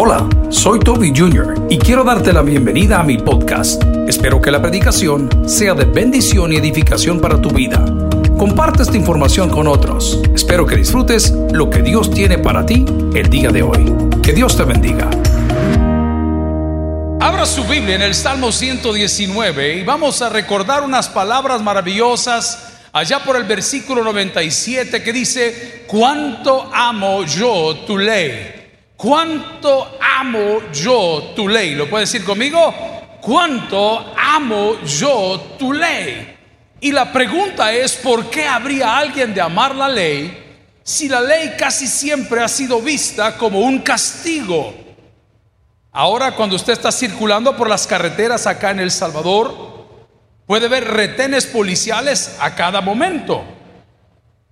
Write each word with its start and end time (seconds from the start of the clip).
Hola, 0.00 0.28
soy 0.48 0.78
Toby 0.78 1.12
Jr. 1.12 1.66
y 1.68 1.76
quiero 1.76 2.04
darte 2.04 2.32
la 2.32 2.42
bienvenida 2.42 3.00
a 3.00 3.02
mi 3.02 3.18
podcast. 3.18 3.82
Espero 4.06 4.40
que 4.40 4.52
la 4.52 4.62
predicación 4.62 5.28
sea 5.48 5.74
de 5.74 5.86
bendición 5.86 6.52
y 6.52 6.56
edificación 6.56 7.20
para 7.20 7.42
tu 7.42 7.50
vida. 7.50 7.84
Comparte 8.38 8.84
esta 8.84 8.96
información 8.96 9.50
con 9.50 9.66
otros. 9.66 10.22
Espero 10.32 10.66
que 10.66 10.76
disfrutes 10.76 11.32
lo 11.50 11.68
que 11.68 11.82
Dios 11.82 12.12
tiene 12.12 12.38
para 12.38 12.64
ti 12.64 12.84
el 13.12 13.28
día 13.28 13.50
de 13.50 13.64
hoy. 13.64 13.92
Que 14.22 14.32
Dios 14.32 14.56
te 14.56 14.62
bendiga. 14.62 15.10
Abra 17.18 17.44
su 17.44 17.64
Biblia 17.64 17.96
en 17.96 18.02
el 18.02 18.14
Salmo 18.14 18.52
119 18.52 19.78
y 19.78 19.82
vamos 19.82 20.22
a 20.22 20.28
recordar 20.28 20.84
unas 20.84 21.08
palabras 21.08 21.60
maravillosas 21.60 22.74
allá 22.92 23.24
por 23.24 23.34
el 23.34 23.42
versículo 23.42 24.04
97 24.04 25.02
que 25.02 25.12
dice, 25.12 25.82
cuánto 25.88 26.70
amo 26.72 27.24
yo 27.24 27.78
tu 27.84 27.98
ley. 27.98 28.57
¿Cuánto 28.98 29.96
amo 30.00 30.72
yo 30.72 31.32
tu 31.36 31.46
ley? 31.46 31.76
¿Lo 31.76 31.88
puedes 31.88 32.10
decir 32.10 32.26
conmigo? 32.26 32.74
¿Cuánto 33.20 34.12
amo 34.16 34.80
yo 34.82 35.54
tu 35.56 35.72
ley? 35.72 36.36
Y 36.80 36.90
la 36.90 37.12
pregunta 37.12 37.72
es, 37.72 37.94
¿por 37.94 38.28
qué 38.28 38.48
habría 38.48 38.98
alguien 38.98 39.32
de 39.32 39.40
amar 39.40 39.72
la 39.76 39.88
ley 39.88 40.66
si 40.82 41.08
la 41.08 41.20
ley 41.20 41.54
casi 41.56 41.86
siempre 41.86 42.42
ha 42.42 42.48
sido 42.48 42.82
vista 42.82 43.38
como 43.38 43.60
un 43.60 43.78
castigo? 43.78 44.74
Ahora 45.92 46.34
cuando 46.34 46.56
usted 46.56 46.72
está 46.72 46.90
circulando 46.90 47.56
por 47.56 47.68
las 47.68 47.86
carreteras 47.86 48.48
acá 48.48 48.72
en 48.72 48.80
El 48.80 48.90
Salvador, 48.90 49.86
puede 50.44 50.66
ver 50.66 50.84
retenes 50.84 51.46
policiales 51.46 52.36
a 52.40 52.52
cada 52.56 52.80
momento. 52.80 53.44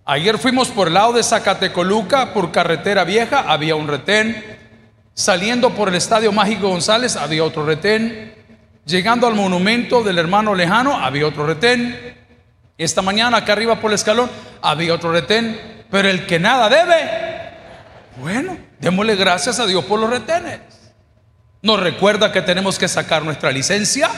Ayer 0.08 0.38
fuimos 0.38 0.68
por 0.68 0.86
el 0.86 0.94
lado 0.94 1.14
de 1.14 1.24
Zacatecoluca, 1.24 2.32
por 2.32 2.52
carretera 2.52 3.02
vieja, 3.02 3.40
había 3.48 3.74
un 3.74 3.88
retén. 3.88 4.56
Saliendo 5.14 5.70
por 5.70 5.88
el 5.88 5.96
Estadio 5.96 6.30
Mágico 6.30 6.68
González, 6.68 7.16
había 7.16 7.42
otro 7.42 7.66
retén. 7.66 8.32
Llegando 8.84 9.26
al 9.26 9.34
monumento 9.34 10.04
del 10.04 10.18
hermano 10.18 10.54
lejano, 10.54 10.96
había 10.96 11.26
otro 11.26 11.44
retén. 11.44 12.14
Esta 12.78 13.02
mañana, 13.02 13.38
acá 13.38 13.54
arriba 13.54 13.80
por 13.80 13.90
el 13.90 13.96
escalón, 13.96 14.30
había 14.62 14.94
otro 14.94 15.10
retén. 15.10 15.84
Pero 15.90 16.08
el 16.08 16.24
que 16.24 16.38
nada 16.38 16.68
debe, 16.68 17.10
bueno, 18.20 18.56
démosle 18.78 19.16
gracias 19.16 19.58
a 19.58 19.66
Dios 19.66 19.84
por 19.86 19.98
los 19.98 20.08
retenes. 20.08 20.60
Nos 21.62 21.80
recuerda 21.80 22.30
que 22.30 22.42
tenemos 22.42 22.78
que 22.78 22.86
sacar 22.86 23.24
nuestra 23.24 23.50
licencia. 23.50 24.08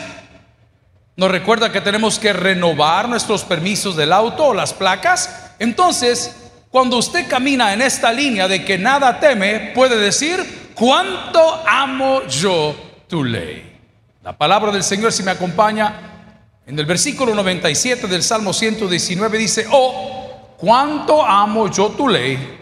Nos 1.17 1.31
recuerda 1.31 1.73
que 1.73 1.81
tenemos 1.81 2.19
que 2.19 2.35
renovar 2.35 3.09
nuestros 3.09 3.43
permisos 3.45 3.97
del 3.97 4.13
auto 4.13 4.49
o 4.49 4.55
las 4.55 4.75
placas 4.75 5.48
entonces, 5.59 6.35
cuando 6.71 6.99
usted 6.99 7.27
camina 7.29 7.73
en 7.73 7.83
esta 7.83 8.13
línea 8.13 8.47
de 8.47 8.65
que 8.65 8.79
nada 8.79 9.19
teme, 9.19 9.73
puede 9.75 9.99
decir, 9.99 10.73
¿cuánto 10.75 11.63
amo 11.67 12.27
yo 12.27 12.75
tu 13.09 13.25
ley? 13.25 13.77
La 14.23 14.37
palabra 14.37 14.71
del 14.71 14.83
Señor, 14.83 15.13
si 15.13 15.23
me 15.23 15.31
acompaña, 15.31 15.95
en 16.67 16.79
el 16.79 16.85
versículo 16.85 17.35
97 17.35 18.07
del 18.07 18.23
Salmo 18.23 18.53
119 18.53 19.39
dice, 19.39 19.67
oh, 19.71 20.55
cuánto 20.59 21.25
amo 21.25 21.71
yo 21.71 21.89
tu 21.91 22.09
ley, 22.09 22.59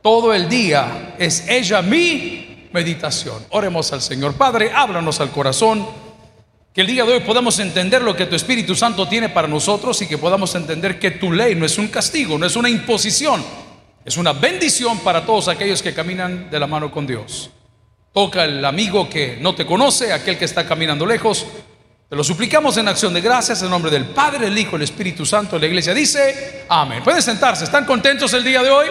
todo 0.00 0.32
el 0.32 0.48
día 0.48 1.14
es 1.18 1.48
ella 1.48 1.82
mi 1.82 2.68
meditación. 2.72 3.44
Oremos 3.50 3.92
al 3.92 4.00
Señor. 4.00 4.34
Padre, 4.34 4.72
háblanos 4.74 5.20
al 5.20 5.30
corazón. 5.30 5.86
Que 6.72 6.80
el 6.80 6.86
día 6.86 7.04
de 7.04 7.12
hoy 7.12 7.20
podamos 7.20 7.58
entender 7.58 8.00
lo 8.00 8.16
que 8.16 8.24
tu 8.24 8.34
Espíritu 8.34 8.74
Santo 8.74 9.06
tiene 9.06 9.28
para 9.28 9.46
nosotros 9.46 10.00
y 10.00 10.06
que 10.06 10.16
podamos 10.16 10.54
entender 10.54 10.98
que 10.98 11.10
tu 11.10 11.30
ley 11.30 11.54
no 11.54 11.66
es 11.66 11.76
un 11.76 11.88
castigo, 11.88 12.38
no 12.38 12.46
es 12.46 12.56
una 12.56 12.70
imposición, 12.70 13.44
es 14.06 14.16
una 14.16 14.32
bendición 14.32 14.98
para 15.00 15.26
todos 15.26 15.48
aquellos 15.48 15.82
que 15.82 15.92
caminan 15.92 16.48
de 16.50 16.58
la 16.58 16.66
mano 16.66 16.90
con 16.90 17.06
Dios. 17.06 17.50
Toca 18.14 18.44
el 18.44 18.64
amigo 18.64 19.06
que 19.06 19.36
no 19.38 19.54
te 19.54 19.66
conoce, 19.66 20.14
aquel 20.14 20.38
que 20.38 20.46
está 20.46 20.66
caminando 20.66 21.04
lejos. 21.04 21.46
Te 22.08 22.16
lo 22.16 22.24
suplicamos 22.24 22.74
en 22.78 22.88
acción 22.88 23.12
de 23.12 23.20
gracias 23.20 23.62
en 23.62 23.68
nombre 23.68 23.90
del 23.90 24.06
Padre, 24.06 24.46
el 24.46 24.56
Hijo, 24.56 24.76
el 24.76 24.82
Espíritu 24.82 25.26
Santo. 25.26 25.58
La 25.58 25.66
iglesia 25.66 25.92
dice, 25.92 26.64
amén. 26.70 27.02
Pueden 27.04 27.20
sentarse, 27.20 27.64
¿están 27.64 27.84
contentos 27.84 28.32
el 28.32 28.44
día 28.44 28.62
de 28.62 28.70
hoy? 28.70 28.86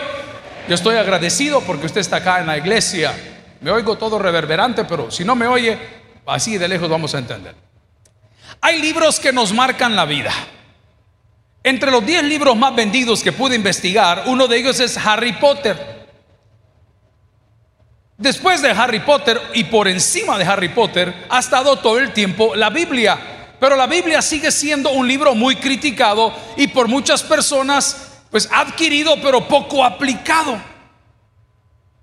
Yo 0.69 0.75
estoy 0.75 0.97
agradecido 0.97 1.61
porque 1.61 1.87
usted 1.87 2.01
está 2.01 2.17
acá 2.17 2.41
en 2.41 2.45
la 2.45 2.59
iglesia. 2.59 3.11
Me 3.59 3.71
oigo 3.71 3.97
todo 3.97 4.19
reverberante, 4.19 4.85
pero 4.85 5.09
si 5.09 5.25
no 5.25 5.35
me 5.35 5.47
oye, 5.47 5.79
así 6.27 6.59
de 6.59 6.67
lejos 6.67 6.87
vamos 6.87 7.15
a 7.15 7.17
entender. 7.17 7.70
Hay 8.61 8.79
libros 8.79 9.19
que 9.19 9.33
nos 9.33 9.51
marcan 9.53 9.95
la 9.95 10.05
vida. 10.05 10.31
Entre 11.63 11.91
los 11.91 12.05
10 12.05 12.23
libros 12.23 12.55
más 12.55 12.75
vendidos 12.75 13.23
que 13.23 13.31
pude 13.31 13.55
investigar, 13.55 14.23
uno 14.27 14.47
de 14.47 14.57
ellos 14.57 14.79
es 14.79 14.97
Harry 14.97 15.33
Potter. 15.33 16.07
Después 18.17 18.61
de 18.61 18.69
Harry 18.69 18.99
Potter 18.99 19.41
y 19.55 19.63
por 19.63 19.87
encima 19.87 20.37
de 20.37 20.45
Harry 20.45 20.69
Potter 20.69 21.25
ha 21.27 21.39
estado 21.39 21.77
todo 21.77 21.97
el 21.97 22.13
tiempo 22.13 22.55
la 22.55 22.69
Biblia. 22.69 23.17
Pero 23.59 23.75
la 23.75 23.87
Biblia 23.87 24.21
sigue 24.21 24.51
siendo 24.51 24.91
un 24.91 25.07
libro 25.07 25.33
muy 25.33 25.55
criticado 25.55 26.33
y 26.55 26.67
por 26.67 26.87
muchas 26.87 27.23
personas 27.23 28.09
pues 28.29 28.47
adquirido 28.51 29.19
pero 29.21 29.47
poco 29.47 29.83
aplicado. 29.83 30.59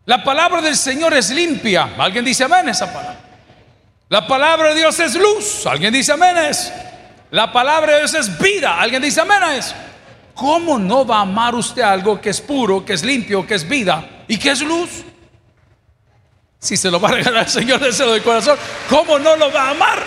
La 0.06 0.24
palabra 0.24 0.60
del 0.60 0.76
Señor 0.76 1.14
es 1.14 1.30
limpia. 1.30 1.94
¿Alguien 1.98 2.24
dice 2.24 2.44
amén 2.44 2.68
esa 2.68 2.92
palabra? 2.92 3.27
La 4.08 4.26
palabra 4.26 4.70
de 4.70 4.76
Dios 4.76 4.98
es 5.00 5.14
luz. 5.14 5.66
¿Alguien 5.66 5.92
dice 5.92 6.12
amén 6.12 6.34
La 7.30 7.52
palabra 7.52 7.92
de 7.92 7.98
Dios 8.00 8.14
es 8.14 8.38
vida. 8.38 8.80
¿Alguien 8.80 9.02
dice 9.02 9.20
amén 9.20 9.60
¿Cómo 10.34 10.78
no 10.78 11.04
va 11.04 11.18
a 11.18 11.20
amar 11.22 11.54
usted 11.54 11.82
algo 11.82 12.20
que 12.20 12.30
es 12.30 12.40
puro, 12.40 12.84
que 12.84 12.92
es 12.92 13.04
limpio, 13.04 13.46
que 13.46 13.54
es 13.54 13.68
vida 13.68 14.24
y 14.28 14.38
que 14.38 14.50
es 14.50 14.62
luz? 14.62 15.04
Si 16.60 16.76
se 16.76 16.90
lo 16.90 17.00
va 17.00 17.08
a 17.08 17.12
regalar 17.12 17.44
el 17.44 17.50
Señor 17.50 17.80
deseo 17.84 18.12
del 18.12 18.22
corazón, 18.22 18.56
¿cómo 18.88 19.18
no 19.18 19.36
lo 19.36 19.52
va 19.52 19.62
a 19.64 19.70
amar? 19.70 19.98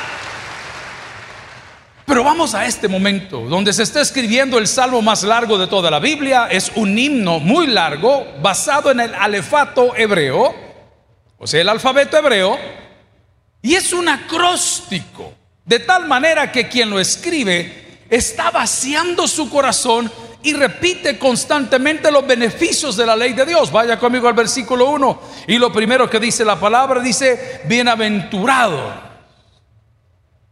Pero 2.06 2.24
vamos 2.24 2.56
a 2.56 2.66
este 2.66 2.88
momento 2.88 3.42
donde 3.42 3.72
se 3.72 3.84
está 3.84 4.02
escribiendo 4.02 4.58
el 4.58 4.68
salmo 4.68 5.02
más 5.02 5.24
largo 5.24 5.58
de 5.58 5.68
toda 5.68 5.92
la 5.92 6.00
Biblia. 6.00 6.48
Es 6.50 6.72
un 6.76 6.98
himno 6.98 7.40
muy 7.40 7.68
largo 7.68 8.26
basado 8.42 8.92
en 8.92 9.02
el 9.02 9.14
alefato 9.14 9.96
hebreo, 9.96 10.56
o 11.38 11.46
sea, 11.46 11.62
el 11.62 11.70
alfabeto 11.70 12.18
hebreo 12.18 12.58
y 13.62 13.76
es 13.76 13.94
un 13.94 14.10
acróstico, 14.10 15.34
de 15.66 15.80
tal 15.80 16.08
manera 16.08 16.52
que 16.52 16.68
quien 16.68 16.90
lo 16.90 17.00
escribe 17.00 18.06
está 18.10 18.50
vaciando 18.50 19.28
su 19.28 19.50
corazón 19.50 20.12
y 20.44 20.54
repite 20.54 21.20
constantemente 21.20 22.12
los 22.12 22.26
beneficios 22.26 22.98
de 22.98 23.06
la 23.06 23.16
ley 23.16 23.34
de 23.34 23.46
Dios. 23.46 23.72
Vaya 23.72 24.00
conmigo 24.00 24.28
al 24.28 24.34
versículo 24.34 24.90
1. 24.90 25.22
Y 25.48 25.58
lo 25.58 25.72
primero 25.72 26.10
que 26.10 26.20
dice 26.20 26.44
la 26.44 26.60
palabra 26.60 27.00
dice, 27.00 27.62
bienaventurado. 27.66 29.12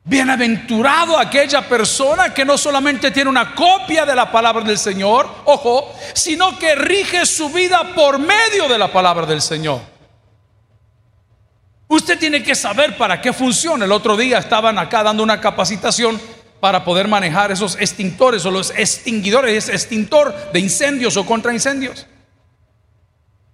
Bienaventurado 0.03 1.17
aquella 1.19 1.67
persona 1.67 2.33
que 2.33 2.45
no 2.45 2.57
solamente 2.57 3.11
tiene 3.11 3.29
una 3.29 3.53
copia 3.53 4.05
de 4.05 4.15
la 4.15 4.31
palabra 4.31 4.63
del 4.63 4.77
Señor, 4.77 5.27
ojo, 5.45 5.93
sino 6.13 6.57
que 6.57 6.75
rige 6.75 7.25
su 7.25 7.49
vida 7.49 7.93
por 7.93 8.17
medio 8.17 8.67
de 8.67 8.77
la 8.77 8.91
palabra 8.91 9.25
del 9.25 9.41
Señor. 9.41 9.98
Usted 11.89 12.19
tiene 12.19 12.43
que 12.43 12.53
saber 12.53 12.95
para 12.97 13.19
qué 13.19 13.33
funciona. 13.33 13.85
El 13.85 13.91
otro 13.91 14.15
día 14.15 14.37
estaban 14.37 14.77
acá 14.77 15.01
dando 15.01 15.23
una 15.23 15.41
capacitación 15.41 16.21
para 16.59 16.83
poder 16.83 17.07
manejar 17.07 17.51
esos 17.51 17.75
extintores 17.79 18.45
o 18.45 18.51
los 18.51 18.69
extinguidores, 18.77 19.69
extintor 19.69 20.51
de 20.53 20.59
incendios 20.59 21.17
o 21.17 21.25
contra 21.25 21.51
incendios. 21.51 22.05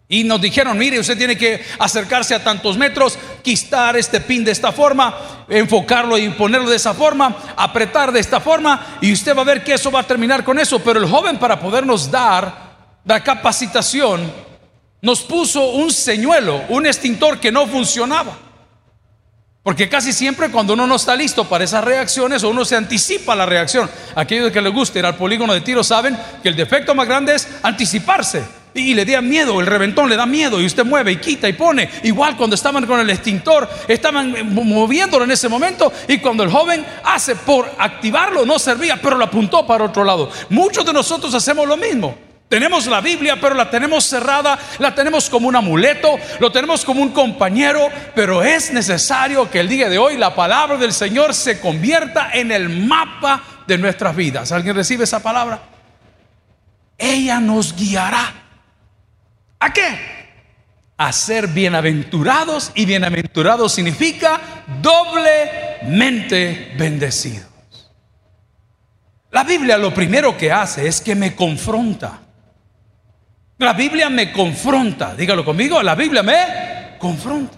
Y 0.10 0.26
nos 0.26 0.42
dijeron, 0.42 0.78
mire, 0.78 1.00
usted 1.00 1.18
tiene 1.18 1.38
que 1.38 1.64
acercarse 1.80 2.36
a 2.36 2.44
tantos 2.44 2.78
metros, 2.78 3.18
quistar 3.42 3.96
este 3.96 4.20
pin 4.20 4.44
de 4.44 4.52
esta 4.52 4.74
forma, 4.74 5.46
enfocarlo 5.48 6.18
y 6.18 6.30
ponerlo 6.30 6.70
de 6.70 6.76
esa 6.76 6.94
forma, 6.94 7.36
apretar 7.56 8.12
de 8.12 8.20
esta 8.20 8.42
forma, 8.42 8.98
y 9.02 9.14
usted 9.14 9.36
va 9.36 9.44
a 9.44 9.46
ver 9.46 9.64
que 9.64 9.74
eso 9.74 9.90
va 9.90 10.02
a 10.02 10.08
terminar 10.08 10.44
con 10.44 10.60
eso. 10.60 10.80
Pero 10.80 11.00
el 11.00 11.10
joven 11.10 11.38
para 11.38 11.58
podernos 11.58 12.12
dar 12.12 12.76
la 13.06 13.24
capacitación, 13.24 14.32
nos 15.02 15.22
puso 15.22 15.72
un 15.72 15.92
señuelo, 15.92 16.64
un 16.70 16.86
extintor 16.86 17.40
que 17.40 17.52
no 17.52 17.68
funcionaba. 17.68 18.38
Porque 19.66 19.90
casi 19.90 20.14
siempre 20.14 20.52
cuando 20.52 20.74
uno 20.74 20.86
no 20.86 20.96
está 20.96 21.16
listo 21.16 21.50
para 21.50 21.64
esas 21.64 21.84
reacciones 21.84 22.44
o 22.44 22.50
uno 22.50 22.64
se 22.66 22.76
anticipa 22.76 23.36
la 23.36 23.48
reacción, 23.48 23.90
aquellos 24.14 24.52
que 24.52 24.62
les 24.62 24.72
guste 24.72 25.00
ir 25.00 25.06
al 25.08 25.16
polígono 25.16 25.56
de 25.56 25.62
tiro 25.62 25.84
saben 25.84 26.16
que 26.44 26.50
el 26.50 26.56
defecto 26.56 26.94
más 26.94 27.08
grande 27.08 27.34
es 27.34 27.48
anticiparse. 27.64 28.44
Y 28.76 28.94
le 28.94 29.06
da 29.06 29.22
miedo, 29.22 29.60
el 29.60 29.66
reventón 29.66 30.08
le 30.08 30.18
da 30.18 30.28
miedo 30.28 30.62
y 30.62 30.68
usted 30.68 30.86
mueve 30.86 31.14
y 31.14 31.18
quita 31.18 31.50
y 31.50 31.54
pone. 31.54 31.90
Igual 32.04 32.38
cuando 32.38 32.56
estaban 32.56 32.86
con 32.86 33.00
el 33.00 33.10
extintor, 33.10 33.68
estaban 33.88 34.54
moviéndolo 34.54 35.24
en 35.24 35.32
ese 35.32 35.50
momento 35.50 35.92
y 36.08 36.20
cuando 36.20 36.44
el 36.44 36.52
joven 36.52 36.86
hace 37.04 37.36
por 37.36 37.68
activarlo 37.80 38.46
no 38.46 38.60
servía, 38.60 39.00
pero 39.02 39.18
lo 39.18 39.26
apuntó 39.26 39.66
para 39.66 39.86
otro 39.86 40.04
lado. 40.04 40.30
Muchos 40.50 40.86
de 40.86 40.94
nosotros 40.94 41.34
hacemos 41.34 41.68
lo 41.68 41.76
mismo. 41.76 42.25
Tenemos 42.50 42.86
la 42.86 43.02
Biblia, 43.02 43.38
pero 43.42 43.56
la 43.56 43.70
tenemos 43.70 44.06
cerrada, 44.06 44.58
la 44.80 44.94
tenemos 44.94 45.30
como 45.30 45.48
un 45.48 45.56
amuleto, 45.56 46.18
lo 46.40 46.52
tenemos 46.52 46.86
como 46.86 47.02
un 47.02 47.10
compañero, 47.10 47.90
pero 48.14 48.44
es 48.44 48.72
necesario 48.72 49.50
que 49.50 49.60
el 49.60 49.68
día 49.68 49.90
de 49.90 49.98
hoy 49.98 50.18
la 50.18 50.36
palabra 50.36 50.78
del 50.78 50.94
Señor 50.94 51.34
se 51.34 51.60
convierta 51.60 52.30
en 52.34 52.52
el 52.52 52.70
mapa 52.70 53.42
de 53.66 53.78
nuestras 53.78 54.16
vidas. 54.16 54.52
¿Alguien 54.52 54.76
recibe 54.76 55.06
esa 55.06 55.22
palabra? 55.22 55.60
Ella 56.98 57.40
nos 57.40 57.76
guiará. 57.76 58.34
¿A 59.60 59.74
qué? 59.74 60.16
a 60.98 61.12
ser 61.12 61.48
bienaventurados 61.48 62.72
y 62.74 62.86
bienaventurados 62.86 63.74
significa 63.74 64.40
doblemente 64.82 66.74
bendecidos. 66.78 67.48
La 69.32 69.44
Biblia 69.44 69.78
lo 69.78 69.94
primero 69.94 70.38
que 70.38 70.52
hace 70.52 70.88
es 70.88 71.02
que 71.02 71.16
me 71.16 71.36
confronta. 71.36 72.22
La 73.58 73.74
Biblia 73.74 74.10
me 74.10 74.32
confronta, 74.32 75.16
dígalo 75.16 75.46
conmigo, 75.46 75.82
la 75.82 75.96
Biblia 75.96 76.24
me 76.24 76.98
confronta. 76.98 77.58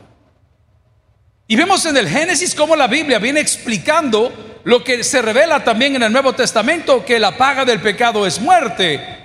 Y 1.47 1.55
vemos 1.55 1.85
en 1.85 1.97
el 1.97 2.07
Génesis 2.07 2.53
cómo 2.53 2.75
la 2.75 2.87
Biblia 2.87 3.19
viene 3.19 3.39
explicando 3.39 4.61
lo 4.63 4.83
que 4.83 5.03
se 5.03 5.21
revela 5.21 5.63
también 5.63 5.95
en 5.95 6.03
el 6.03 6.11
Nuevo 6.11 6.33
Testamento, 6.33 7.03
que 7.05 7.19
la 7.19 7.37
paga 7.37 7.65
del 7.65 7.79
pecado 7.79 8.25
es 8.27 8.39
muerte 8.39 9.17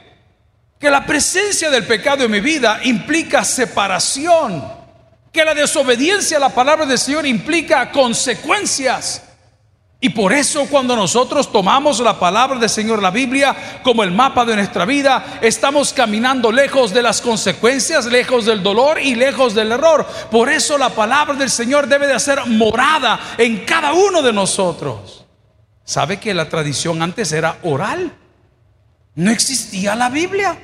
que 0.83 0.91
la 0.91 1.07
presencia 1.07 1.71
del 1.71 1.87
pecado 1.87 2.25
en 2.25 2.31
mi 2.33 2.41
vida 2.41 2.81
implica 2.83 3.45
separación, 3.45 4.65
que 5.33 5.45
la 5.45 5.55
desobediencia 5.55 6.39
a 6.39 6.41
la 6.41 6.49
palabra 6.49 6.85
del 6.85 6.99
Señor 6.99 7.25
implica 7.25 7.93
consecuencias. 7.93 9.23
Y 10.04 10.08
por 10.08 10.32
eso 10.32 10.66
cuando 10.69 10.96
nosotros 10.96 11.52
tomamos 11.52 12.00
la 12.00 12.19
palabra 12.19 12.58
del 12.58 12.69
Señor, 12.69 13.00
la 13.00 13.12
Biblia, 13.12 13.81
como 13.84 14.02
el 14.02 14.10
mapa 14.10 14.44
de 14.44 14.56
nuestra 14.56 14.84
vida, 14.84 15.38
estamos 15.40 15.93
caminando 15.93 16.50
lejos 16.50 16.93
de 16.93 17.02
las 17.02 17.22
consecuencias, 17.22 18.06
lejos 18.06 18.44
del 18.44 18.64
dolor 18.64 19.00
y 19.00 19.14
lejos 19.14 19.54
del 19.54 19.70
error. 19.70 20.04
Por 20.28 20.50
eso 20.50 20.76
la 20.76 20.90
palabra 20.90 21.34
del 21.34 21.50
Señor 21.50 21.87
debe 21.87 22.08
de 22.08 22.19
ser 22.19 22.44
morada 22.46 23.20
en 23.38 23.58
cada 23.64 23.93
uno 23.93 24.22
de 24.22 24.32
nosotros. 24.32 25.25
¿Sabe 25.84 26.19
que 26.19 26.34
la 26.34 26.49
tradición 26.49 27.00
antes 27.00 27.31
era 27.31 27.58
oral? 27.62 28.12
No 29.14 29.31
existía 29.31 29.94
la 29.94 30.10
Biblia. 30.10 30.58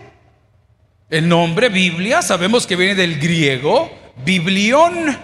El 1.09 1.29
nombre 1.29 1.69
Biblia 1.69 2.23
sabemos 2.23 2.67
que 2.67 2.75
viene 2.75 2.97
del 2.97 3.21
griego 3.21 3.89
biblión, 4.25 5.17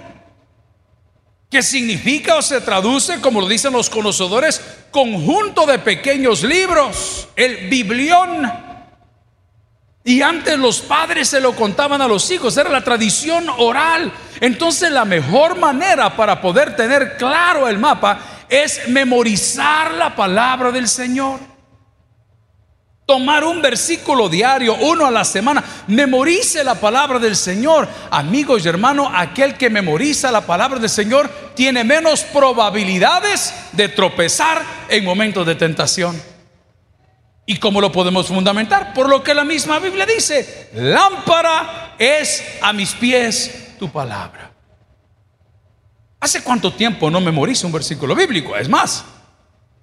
que 1.54 1.62
significa 1.62 2.34
o 2.34 2.42
se 2.42 2.60
traduce, 2.60 3.20
como 3.20 3.40
lo 3.40 3.46
dicen 3.46 3.72
los 3.72 3.88
conocedores, 3.88 4.60
conjunto 4.90 5.66
de 5.66 5.78
pequeños 5.78 6.42
libros, 6.42 7.28
el 7.36 7.68
biblión. 7.68 8.52
Y 10.02 10.20
antes 10.20 10.58
los 10.58 10.80
padres 10.80 11.28
se 11.28 11.40
lo 11.40 11.54
contaban 11.54 12.02
a 12.02 12.08
los 12.08 12.28
hijos, 12.32 12.56
era 12.56 12.70
la 12.70 12.82
tradición 12.82 13.46
oral. 13.56 14.12
Entonces 14.40 14.90
la 14.90 15.04
mejor 15.04 15.56
manera 15.56 16.16
para 16.16 16.40
poder 16.40 16.74
tener 16.74 17.16
claro 17.16 17.68
el 17.68 17.78
mapa 17.78 18.18
es 18.48 18.88
memorizar 18.88 19.94
la 19.94 20.16
palabra 20.16 20.72
del 20.72 20.88
Señor. 20.88 21.38
Tomar 23.06 23.44
un 23.44 23.60
versículo 23.60 24.30
diario, 24.30 24.76
uno 24.76 25.04
a 25.04 25.10
la 25.10 25.24
semana. 25.24 25.62
Memorice 25.88 26.64
la 26.64 26.74
palabra 26.74 27.18
del 27.18 27.36
Señor. 27.36 27.86
Amigos 28.10 28.64
y 28.64 28.68
hermanos, 28.68 29.08
aquel 29.14 29.58
que 29.58 29.68
memoriza 29.68 30.32
la 30.32 30.46
palabra 30.46 30.78
del 30.78 30.88
Señor 30.88 31.28
tiene 31.54 31.84
menos 31.84 32.22
probabilidades 32.22 33.54
de 33.72 33.90
tropezar 33.90 34.62
en 34.88 35.04
momentos 35.04 35.46
de 35.46 35.54
tentación. 35.54 36.20
¿Y 37.44 37.58
cómo 37.58 37.82
lo 37.82 37.92
podemos 37.92 38.28
fundamentar? 38.28 38.94
Por 38.94 39.10
lo 39.10 39.22
que 39.22 39.34
la 39.34 39.44
misma 39.44 39.78
Biblia 39.78 40.06
dice, 40.06 40.70
lámpara 40.72 41.94
es 41.98 42.42
a 42.62 42.72
mis 42.72 42.92
pies 42.94 43.76
tu 43.78 43.90
palabra. 43.90 44.50
¿Hace 46.20 46.42
cuánto 46.42 46.72
tiempo 46.72 47.10
no 47.10 47.20
memorizo 47.20 47.66
un 47.66 47.72
versículo 47.74 48.14
bíblico? 48.14 48.56
Es 48.56 48.66
más, 48.66 49.04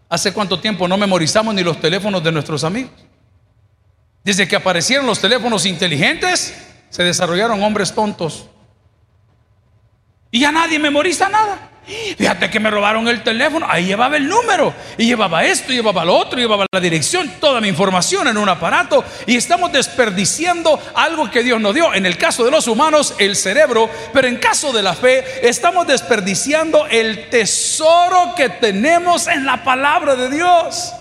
¿hace 0.09 0.33
cuánto 0.33 0.59
tiempo 0.59 0.87
no 0.87 0.97
memorizamos 0.97 1.53
ni 1.53 1.61
los 1.61 1.79
teléfonos 1.79 2.23
de 2.23 2.31
nuestros 2.31 2.63
amigos? 2.63 3.10
Desde 4.23 4.47
que 4.47 4.55
aparecieron 4.55 5.07
los 5.07 5.19
teléfonos 5.19 5.65
inteligentes, 5.65 6.53
se 6.89 7.03
desarrollaron 7.03 7.61
hombres 7.63 7.93
tontos. 7.93 8.47
Y 10.29 10.41
ya 10.41 10.51
nadie 10.51 10.79
memoriza 10.79 11.27
nada. 11.27 11.71
Fíjate 12.17 12.49
que 12.49 12.59
me 12.59 12.69
robaron 12.69 13.07
el 13.07 13.23
teléfono, 13.23 13.65
ahí 13.67 13.85
llevaba 13.85 14.15
el 14.15 14.27
número, 14.27 14.73
y 14.97 15.07
llevaba 15.07 15.43
esto, 15.43 15.73
y 15.73 15.77
llevaba 15.77 16.05
lo 16.05 16.15
otro, 16.15 16.39
y 16.39 16.43
llevaba 16.43 16.65
la 16.71 16.79
dirección, 16.79 17.29
toda 17.39 17.59
mi 17.59 17.67
información 17.67 18.27
en 18.27 18.37
un 18.37 18.47
aparato, 18.47 19.03
y 19.25 19.35
estamos 19.35 19.71
desperdiciando 19.71 20.79
algo 20.93 21.29
que 21.29 21.43
Dios 21.43 21.59
nos 21.59 21.73
dio. 21.73 21.93
En 21.93 22.05
el 22.05 22.17
caso 22.17 22.45
de 22.45 22.51
los 22.51 22.67
humanos, 22.67 23.15
el 23.17 23.35
cerebro, 23.35 23.89
pero 24.13 24.27
en 24.27 24.37
caso 24.37 24.71
de 24.71 24.83
la 24.83 24.93
fe, 24.93 25.47
estamos 25.47 25.87
desperdiciando 25.87 26.85
el 26.85 27.29
tesoro 27.29 28.35
que 28.37 28.49
tenemos 28.49 29.27
en 29.27 29.45
la 29.45 29.63
palabra 29.63 30.15
de 30.15 30.29
Dios. 30.29 30.93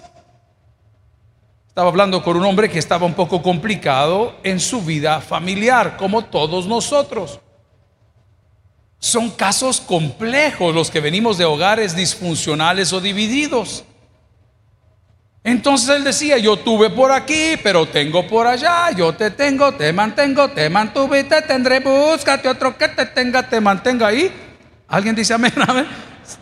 Estaba 1.80 1.92
hablando 1.92 2.22
con 2.22 2.36
un 2.36 2.44
hombre 2.44 2.68
que 2.68 2.78
estaba 2.78 3.06
un 3.06 3.14
poco 3.14 3.40
complicado 3.40 4.36
en 4.42 4.60
su 4.60 4.82
vida 4.82 5.22
familiar, 5.22 5.96
como 5.96 6.26
todos 6.26 6.66
nosotros. 6.66 7.40
Son 8.98 9.30
casos 9.30 9.80
complejos 9.80 10.74
los 10.74 10.90
que 10.90 11.00
venimos 11.00 11.38
de 11.38 11.46
hogares 11.46 11.96
disfuncionales 11.96 12.92
o 12.92 13.00
divididos. 13.00 13.86
Entonces 15.42 15.88
él 15.88 16.04
decía, 16.04 16.36
yo 16.36 16.58
tuve 16.58 16.90
por 16.90 17.12
aquí, 17.12 17.54
pero 17.62 17.88
tengo 17.88 18.26
por 18.26 18.46
allá, 18.46 18.90
yo 18.90 19.14
te 19.14 19.30
tengo, 19.30 19.72
te 19.72 19.90
mantengo, 19.94 20.50
te 20.50 20.68
mantuve, 20.68 21.24
te 21.24 21.40
tendré, 21.40 21.80
búscate 21.80 22.46
otro 22.46 22.76
que 22.76 22.88
te 22.88 23.06
tenga, 23.06 23.48
te 23.48 23.58
mantenga 23.58 24.08
ahí. 24.08 24.30
Alguien 24.86 25.14
dice 25.14 25.32
amén, 25.32 25.54
amén. 25.66 25.86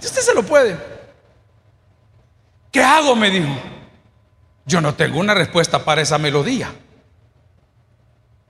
Usted 0.03 0.21
se 0.21 0.35
lo 0.35 0.43
puede. 0.43 0.77
¿Qué 2.73 2.83
hago? 2.83 3.15
Me 3.15 3.31
dijo. 3.31 3.78
Yo 4.69 4.83
no 4.83 4.95
tengo 4.95 5.19
una 5.19 5.33
respuesta 5.33 5.83
para 5.83 6.03
esa 6.03 6.19
melodía. 6.19 6.71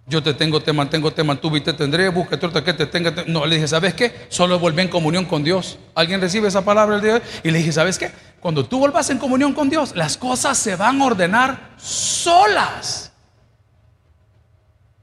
Yo 0.09 0.21
te 0.21 0.35
tengo, 0.35 0.61
te 0.61 0.73
mantengo, 0.73 1.13
te 1.13 1.23
mantuve 1.23 1.59
y 1.59 1.61
te 1.61 1.73
tendré, 1.75 2.09
búscate 2.09 2.45
otra 2.45 2.65
que 2.65 2.73
te 2.73 2.87
tenga. 2.87 3.15
No, 3.29 3.47
le 3.47 3.55
dije, 3.55 3.69
¿sabes 3.69 3.95
qué? 3.95 4.27
Solo 4.29 4.59
vuelve 4.59 4.83
en 4.83 4.89
comunión 4.89 5.27
con 5.27 5.45
Dios. 5.45 5.79
¿Alguien 5.95 6.21
recibe 6.21 6.49
esa 6.49 6.65
palabra 6.65 6.97
el 6.97 7.03
día 7.03 7.13
de 7.15 7.19
hoy? 7.21 7.27
Y 7.45 7.51
le 7.53 7.59
dije, 7.59 7.71
¿sabes 7.71 7.99
qué? 7.99 8.11
Cuando 8.41 8.67
tú 8.67 8.81
vuelvas 8.81 9.09
en 9.11 9.19
comunión 9.19 9.53
con 9.53 9.71
Dios, 9.71 9.95
las 9.95 10.17
cosas 10.17 10.59
se 10.59 10.75
van 10.75 11.01
a 11.01 11.05
ordenar 11.05 11.75
solas. 11.77 13.13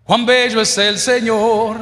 Cuán 0.03 0.25
bello 0.25 0.59
es 0.59 0.77
el 0.77 0.99
Señor. 0.99 1.77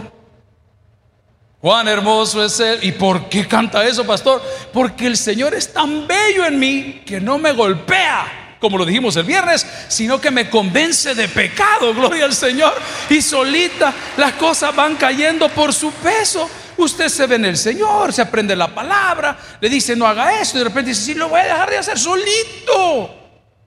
Cuán 1.60 1.88
hermoso 1.88 2.44
es 2.46 2.60
Él. 2.60 2.80
¿Y 2.84 2.92
por 2.92 3.30
qué 3.30 3.48
canta 3.48 3.84
eso, 3.84 4.06
pastor? 4.06 4.44
Porque 4.72 5.08
el 5.08 5.18
Señor 5.18 5.56
es 5.56 5.74
tan 5.74 6.06
bello 6.06 6.46
en 6.46 6.60
mí 6.60 7.02
que 7.04 7.20
no 7.20 7.40
me 7.40 7.52
golpea 7.54 8.43
como 8.64 8.78
lo 8.78 8.86
dijimos 8.86 9.14
el 9.18 9.26
viernes, 9.26 9.68
sino 9.90 10.22
que 10.22 10.32
me 10.32 10.50
convence 10.50 11.14
de 11.14 11.28
pecado, 11.28 11.94
gloria 11.94 12.24
al 12.24 12.34
Señor. 12.34 12.74
Y 13.10 13.22
solita 13.22 13.94
las 14.16 14.32
cosas 14.36 14.74
van 14.74 14.96
cayendo 14.96 15.50
por 15.50 15.74
su 15.74 15.92
peso. 15.92 16.50
Usted 16.78 17.10
se 17.10 17.28
ve 17.28 17.36
en 17.36 17.44
el 17.44 17.58
Señor, 17.58 18.14
se 18.14 18.22
aprende 18.22 18.56
la 18.56 18.74
palabra, 18.74 19.38
le 19.60 19.68
dice 19.68 19.98
no 19.98 20.08
haga 20.08 20.40
eso, 20.40 20.56
y 20.56 20.60
de 20.60 20.64
repente 20.64 20.92
dice, 20.92 21.02
sí, 21.02 21.14
lo 21.14 21.28
voy 21.28 21.42
a 21.42 21.44
dejar 21.44 21.72
de 21.72 21.78
hacer 21.78 22.00
solito, 22.00 23.14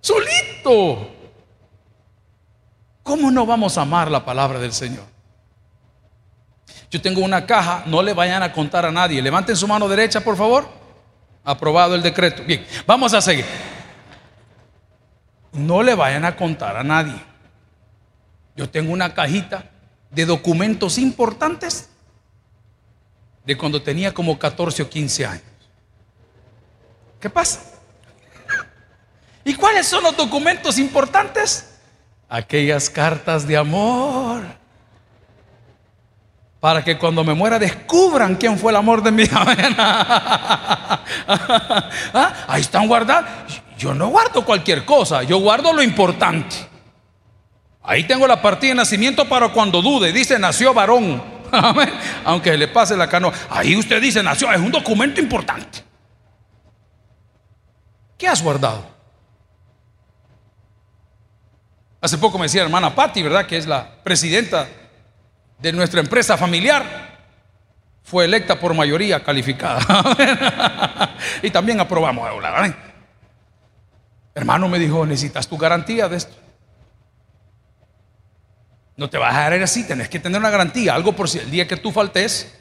solito. 0.00 1.10
¿Cómo 3.02 3.30
no 3.30 3.44
vamos 3.44 3.76
a 3.76 3.82
amar 3.82 4.10
la 4.10 4.24
palabra 4.24 4.58
del 4.58 4.72
Señor? 4.72 5.04
Yo 6.90 7.02
tengo 7.02 7.20
una 7.20 7.44
caja, 7.44 7.82
no 7.84 8.02
le 8.02 8.14
vayan 8.14 8.42
a 8.42 8.50
contar 8.50 8.86
a 8.86 8.90
nadie. 8.90 9.20
Levanten 9.20 9.56
su 9.56 9.68
mano 9.68 9.88
derecha, 9.88 10.22
por 10.22 10.38
favor. 10.38 10.66
Aprobado 11.44 11.94
el 11.94 12.02
decreto. 12.02 12.42
Bien, 12.44 12.66
vamos 12.86 13.12
a 13.12 13.20
seguir 13.20 13.44
no 15.56 15.82
le 15.82 15.94
vayan 15.94 16.24
a 16.24 16.36
contar 16.36 16.76
a 16.76 16.84
nadie. 16.84 17.20
Yo 18.54 18.68
tengo 18.68 18.92
una 18.92 19.14
cajita 19.14 19.70
de 20.10 20.24
documentos 20.24 20.98
importantes 20.98 21.88
de 23.44 23.56
cuando 23.56 23.82
tenía 23.82 24.12
como 24.12 24.38
14 24.38 24.82
o 24.82 24.90
15 24.90 25.26
años. 25.26 25.42
¿Qué 27.20 27.30
pasa? 27.30 27.60
¿Y 29.44 29.54
cuáles 29.54 29.86
son 29.86 30.02
los 30.02 30.16
documentos 30.16 30.78
importantes? 30.78 31.74
Aquellas 32.28 32.90
cartas 32.90 33.46
de 33.46 33.56
amor. 33.56 34.42
Para 36.58 36.82
que 36.82 36.98
cuando 36.98 37.22
me 37.22 37.34
muera 37.34 37.58
descubran 37.58 38.34
quién 38.34 38.58
fue 38.58 38.72
el 38.72 38.76
amor 38.76 39.02
de 39.02 39.12
mi 39.12 39.22
vida. 39.24 39.44
¿Ah? 42.12 42.44
Ahí 42.48 42.62
están 42.62 42.88
guardadas. 42.88 43.62
Yo 43.78 43.94
no 43.94 44.08
guardo 44.08 44.44
cualquier 44.44 44.84
cosa, 44.84 45.22
yo 45.22 45.38
guardo 45.38 45.72
lo 45.72 45.82
importante. 45.82 46.56
Ahí 47.82 48.04
tengo 48.04 48.26
la 48.26 48.42
partida 48.42 48.70
de 48.70 48.76
nacimiento 48.76 49.28
para 49.28 49.48
cuando 49.50 49.80
dude. 49.80 50.12
Dice, 50.12 50.38
nació 50.38 50.74
varón. 50.74 51.22
Aunque 52.24 52.56
le 52.56 52.66
pase 52.66 52.96
la 52.96 53.08
canoa. 53.08 53.32
Ahí 53.48 53.76
usted 53.76 54.02
dice, 54.02 54.22
nació. 54.24 54.50
Es 54.50 54.58
un 54.58 54.72
documento 54.72 55.20
importante. 55.20 55.84
¿Qué 58.18 58.26
has 58.26 58.42
guardado? 58.42 58.84
Hace 62.00 62.18
poco 62.18 62.38
me 62.38 62.46
decía 62.46 62.62
hermana 62.62 62.94
Patti, 62.94 63.22
¿verdad? 63.22 63.46
Que 63.46 63.56
es 63.56 63.66
la 63.66 63.88
presidenta 64.02 64.66
de 65.58 65.72
nuestra 65.72 66.00
empresa 66.00 66.36
familiar. 66.36 66.84
Fue 68.02 68.24
electa 68.24 68.58
por 68.58 68.74
mayoría 68.74 69.22
calificada. 69.22 71.14
y 71.42 71.50
también 71.50 71.78
aprobamos. 71.78 72.28
¿verdad? 72.34 72.74
Hermano 74.36 74.68
me 74.68 74.78
dijo, 74.78 75.06
necesitas 75.06 75.48
tu 75.48 75.56
garantía 75.56 76.10
de 76.10 76.18
esto. 76.18 76.36
No 78.94 79.08
te 79.08 79.16
vas 79.16 79.34
a 79.34 79.48
dejar 79.48 79.62
así, 79.62 79.84
tenés 79.84 80.10
que 80.10 80.20
tener 80.20 80.38
una 80.38 80.50
garantía, 80.50 80.94
algo 80.94 81.14
por 81.14 81.26
si 81.26 81.38
el 81.38 81.50
día 81.50 81.66
que 81.66 81.78
tú 81.78 81.90
faltes. 81.90 82.54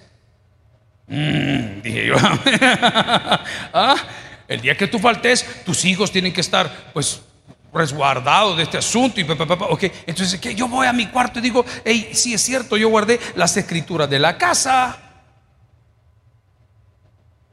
Mm, 1.08 1.82
dije 1.82 2.08
yo. 2.08 2.16
¿Ah? 3.74 3.98
El 4.48 4.62
día 4.62 4.78
que 4.78 4.88
tú 4.88 5.00
faltes, 5.00 5.46
tus 5.66 5.84
hijos 5.84 6.14
tienen 6.14 6.32
que 6.32 6.40
estar, 6.40 6.92
pues, 6.94 7.22
resguardados 7.74 8.56
de 8.56 8.64
este 8.64 8.78
asunto. 8.78 9.20
Y 9.20 9.26
entonces 10.08 10.40
que 10.40 10.56
yo 10.56 10.70
voy 10.70 10.88
a 10.88 10.94
mi 10.94 11.08
cuarto 11.08 11.40
y 11.40 11.42
digo, 11.42 11.66
hey, 11.84 12.12
sí 12.14 12.34
es 12.34 12.42
cierto, 12.42 12.78
yo 12.78 12.88
guardé 12.88 13.20
las 13.36 13.58
escrituras 13.58 14.10
de 14.10 14.20
la 14.20 14.38
casa, 14.38 14.98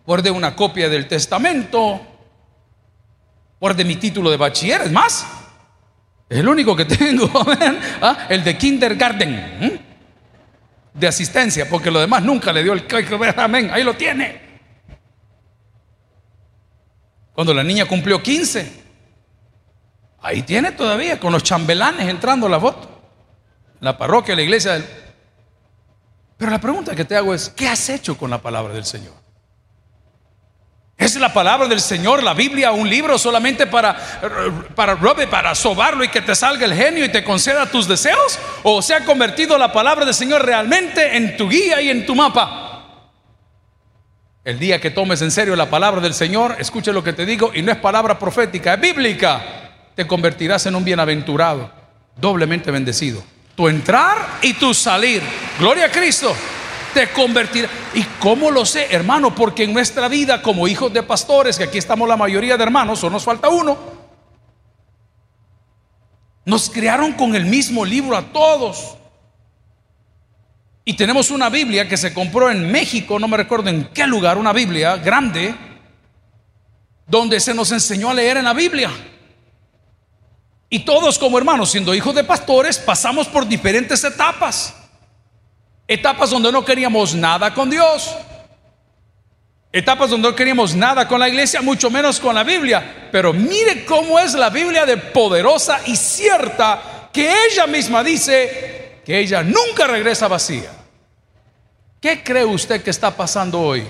guardé 0.06 0.30
una 0.30 0.54
copia 0.54 0.88
del 0.88 1.08
testamento, 1.08 2.11
guardé 3.62 3.84
mi 3.84 3.94
título 3.94 4.28
de 4.28 4.36
bachiller, 4.36 4.80
es 4.82 4.90
más, 4.90 5.24
es 6.28 6.36
el 6.36 6.48
único 6.48 6.74
que 6.74 6.84
tengo, 6.96 7.30
¿Ah? 8.00 8.26
el 8.28 8.42
de 8.42 8.58
kindergarten, 8.58 9.80
de 10.92 11.06
asistencia, 11.06 11.70
porque 11.70 11.88
lo 11.88 12.00
demás 12.00 12.24
nunca 12.24 12.52
le 12.52 12.64
dio 12.64 12.72
el 12.72 12.84
amén, 13.36 13.70
ahí 13.72 13.84
lo 13.84 13.94
tiene. 13.94 14.40
Cuando 17.32 17.54
la 17.54 17.62
niña 17.62 17.86
cumplió 17.86 18.20
15, 18.20 18.82
ahí 20.22 20.42
tiene 20.42 20.72
todavía, 20.72 21.20
con 21.20 21.32
los 21.32 21.44
chambelanes 21.44 22.08
entrando 22.08 22.48
la 22.48 22.58
foto, 22.58 22.90
la 23.78 23.96
parroquia, 23.96 24.34
la 24.34 24.42
iglesia. 24.42 24.84
Pero 26.36 26.50
la 26.50 26.60
pregunta 26.60 26.96
que 26.96 27.04
te 27.04 27.14
hago 27.14 27.32
es, 27.32 27.50
¿qué 27.50 27.68
has 27.68 27.88
hecho 27.90 28.18
con 28.18 28.28
la 28.28 28.42
palabra 28.42 28.74
del 28.74 28.84
Señor? 28.84 29.21
¿Es 30.96 31.16
la 31.16 31.32
palabra 31.32 31.66
del 31.66 31.80
Señor, 31.80 32.22
la 32.22 32.34
Biblia, 32.34 32.70
un 32.70 32.88
libro 32.88 33.18
solamente 33.18 33.66
para, 33.66 33.96
para, 34.74 34.96
para 34.96 35.54
sobarlo 35.54 36.04
y 36.04 36.08
que 36.08 36.20
te 36.20 36.34
salga 36.34 36.64
el 36.64 36.74
genio 36.74 37.04
y 37.04 37.08
te 37.08 37.24
conceda 37.24 37.66
tus 37.66 37.88
deseos? 37.88 38.38
¿O 38.62 38.80
se 38.82 38.94
ha 38.94 39.04
convertido 39.04 39.58
la 39.58 39.72
palabra 39.72 40.04
del 40.04 40.14
Señor 40.14 40.44
realmente 40.44 41.16
en 41.16 41.36
tu 41.36 41.48
guía 41.48 41.80
y 41.80 41.90
en 41.90 42.06
tu 42.06 42.14
mapa? 42.14 43.00
El 44.44 44.58
día 44.58 44.80
que 44.80 44.90
tomes 44.90 45.22
en 45.22 45.30
serio 45.30 45.56
la 45.56 45.70
palabra 45.70 46.00
del 46.00 46.14
Señor, 46.14 46.56
escuche 46.58 46.92
lo 46.92 47.02
que 47.02 47.12
te 47.12 47.26
digo, 47.26 47.52
y 47.54 47.62
no 47.62 47.72
es 47.72 47.78
palabra 47.78 48.18
profética, 48.18 48.74
es 48.74 48.80
bíblica, 48.80 49.70
te 49.94 50.06
convertirás 50.06 50.66
en 50.66 50.74
un 50.74 50.84
bienaventurado, 50.84 51.70
doblemente 52.16 52.70
bendecido. 52.70 53.22
Tu 53.56 53.68
entrar 53.68 54.38
y 54.42 54.54
tu 54.54 54.72
salir. 54.72 55.22
Gloria 55.58 55.86
a 55.86 55.90
Cristo 55.90 56.34
te 56.94 57.12
convertirá. 57.12 57.68
¿Y 57.94 58.02
cómo 58.20 58.50
lo 58.50 58.64
sé, 58.64 58.88
hermano? 58.90 59.34
Porque 59.34 59.64
en 59.64 59.72
nuestra 59.72 60.08
vida, 60.08 60.42
como 60.42 60.68
hijos 60.68 60.92
de 60.92 61.02
pastores, 61.02 61.58
que 61.58 61.64
aquí 61.64 61.78
estamos 61.78 62.08
la 62.08 62.16
mayoría 62.16 62.56
de 62.56 62.62
hermanos, 62.62 63.02
o 63.04 63.10
nos 63.10 63.24
falta 63.24 63.48
uno, 63.48 63.78
nos 66.44 66.70
crearon 66.70 67.12
con 67.12 67.34
el 67.34 67.44
mismo 67.44 67.84
libro 67.84 68.16
a 68.16 68.22
todos. 68.22 68.96
Y 70.84 70.94
tenemos 70.94 71.30
una 71.30 71.48
Biblia 71.48 71.88
que 71.88 71.96
se 71.96 72.12
compró 72.12 72.50
en 72.50 72.70
México, 72.70 73.18
no 73.18 73.28
me 73.28 73.36
recuerdo 73.36 73.70
en 73.70 73.84
qué 73.94 74.06
lugar, 74.06 74.36
una 74.36 74.52
Biblia 74.52 74.96
grande, 74.96 75.54
donde 77.06 77.38
se 77.38 77.54
nos 77.54 77.70
enseñó 77.70 78.10
a 78.10 78.14
leer 78.14 78.38
en 78.38 78.44
la 78.44 78.52
Biblia. 78.52 78.90
Y 80.68 80.80
todos 80.80 81.18
como 81.18 81.38
hermanos, 81.38 81.70
siendo 81.70 81.94
hijos 81.94 82.14
de 82.14 82.24
pastores, 82.24 82.78
pasamos 82.78 83.28
por 83.28 83.46
diferentes 83.46 84.02
etapas. 84.02 84.74
Etapas 85.92 86.30
donde 86.30 86.50
no 86.50 86.64
queríamos 86.64 87.14
nada 87.14 87.52
con 87.52 87.68
Dios. 87.68 88.16
Etapas 89.70 90.08
donde 90.08 90.26
no 90.26 90.34
queríamos 90.34 90.74
nada 90.74 91.06
con 91.06 91.20
la 91.20 91.28
iglesia, 91.28 91.60
mucho 91.60 91.90
menos 91.90 92.18
con 92.18 92.34
la 92.34 92.44
Biblia. 92.44 93.08
Pero 93.12 93.34
mire 93.34 93.84
cómo 93.84 94.18
es 94.18 94.32
la 94.32 94.48
Biblia 94.48 94.86
de 94.86 94.96
poderosa 94.96 95.80
y 95.84 95.94
cierta 95.94 97.10
que 97.12 97.30
ella 97.44 97.66
misma 97.66 98.02
dice 98.02 99.00
que 99.04 99.18
ella 99.18 99.42
nunca 99.42 99.86
regresa 99.86 100.28
vacía. 100.28 100.70
¿Qué 102.00 102.24
cree 102.24 102.46
usted 102.46 102.82
que 102.82 102.88
está 102.88 103.14
pasando 103.14 103.60
hoy? 103.60 103.84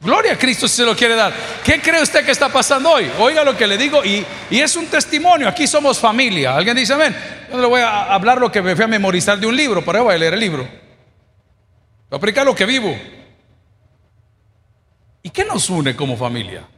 Gloria 0.00 0.32
a 0.32 0.38
Cristo 0.38 0.66
si 0.66 0.76
se 0.76 0.84
lo 0.84 0.96
quiere 0.96 1.14
dar. 1.14 1.34
¿Qué 1.62 1.78
cree 1.78 2.00
usted 2.00 2.24
que 2.24 2.32
está 2.32 2.48
pasando 2.48 2.90
hoy? 2.90 3.10
Oiga 3.18 3.44
lo 3.44 3.54
que 3.54 3.66
le 3.66 3.76
digo 3.76 4.02
y, 4.02 4.24
y 4.50 4.60
es 4.60 4.76
un 4.76 4.86
testimonio. 4.86 5.46
Aquí 5.46 5.66
somos 5.66 5.98
familia. 5.98 6.56
Alguien 6.56 6.74
dice, 6.74 6.94
amén. 6.94 7.14
Yo 7.50 7.56
no 7.56 7.62
le 7.62 7.68
voy 7.68 7.82
a 7.82 8.14
hablar 8.14 8.40
lo 8.40 8.50
que 8.50 8.62
me 8.62 8.74
fui 8.74 8.86
a 8.86 8.88
memorizar 8.88 9.38
de 9.38 9.46
un 9.46 9.54
libro, 9.54 9.84
pero 9.84 10.04
voy 10.04 10.14
a 10.14 10.18
leer 10.18 10.32
el 10.32 10.40
libro. 10.40 10.83
Aplicar 12.10 12.46
lo 12.46 12.54
que 12.54 12.66
vivo. 12.66 12.94
¿Y 15.22 15.30
qué 15.30 15.44
nos 15.44 15.70
une 15.70 15.96
como 15.96 16.16
familia? 16.16 16.68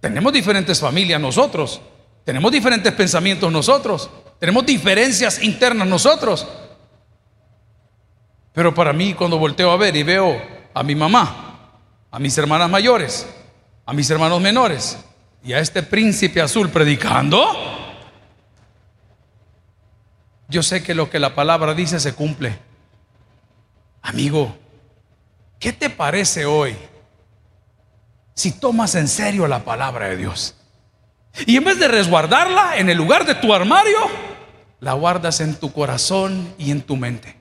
Tenemos 0.00 0.32
diferentes 0.32 0.78
familias 0.78 1.20
nosotros, 1.20 1.80
tenemos 2.24 2.52
diferentes 2.52 2.92
pensamientos 2.92 3.50
nosotros, 3.50 4.08
tenemos 4.38 4.64
diferencias 4.64 5.42
internas 5.42 5.88
nosotros. 5.88 6.46
Pero 8.52 8.72
para 8.72 8.92
mí 8.92 9.14
cuando 9.14 9.38
volteo 9.38 9.72
a 9.72 9.76
ver 9.76 9.96
y 9.96 10.04
veo 10.04 10.40
a 10.72 10.82
mi 10.82 10.94
mamá, 10.94 11.70
a 12.10 12.18
mis 12.18 12.38
hermanas 12.38 12.70
mayores, 12.70 13.28
a 13.84 13.92
mis 13.92 14.08
hermanos 14.08 14.40
menores 14.40 14.98
y 15.42 15.52
a 15.52 15.58
este 15.58 15.82
príncipe 15.82 16.40
azul 16.40 16.68
predicando, 16.68 17.44
yo 20.48 20.62
sé 20.62 20.82
que 20.82 20.94
lo 20.94 21.10
que 21.10 21.18
la 21.18 21.34
palabra 21.34 21.74
dice 21.74 21.98
se 21.98 22.14
cumple. 22.14 22.67
Amigo, 24.08 24.56
¿qué 25.60 25.70
te 25.70 25.90
parece 25.90 26.46
hoy 26.46 26.74
si 28.32 28.52
tomas 28.52 28.94
en 28.94 29.06
serio 29.06 29.46
la 29.46 29.66
palabra 29.66 30.08
de 30.08 30.16
Dios? 30.16 30.54
Y 31.44 31.58
en 31.58 31.64
vez 31.64 31.78
de 31.78 31.88
resguardarla 31.88 32.78
en 32.78 32.88
el 32.88 32.96
lugar 32.96 33.26
de 33.26 33.34
tu 33.34 33.52
armario, 33.52 33.98
la 34.80 34.94
guardas 34.94 35.40
en 35.40 35.56
tu 35.56 35.74
corazón 35.74 36.54
y 36.56 36.70
en 36.70 36.80
tu 36.80 36.96
mente. 36.96 37.36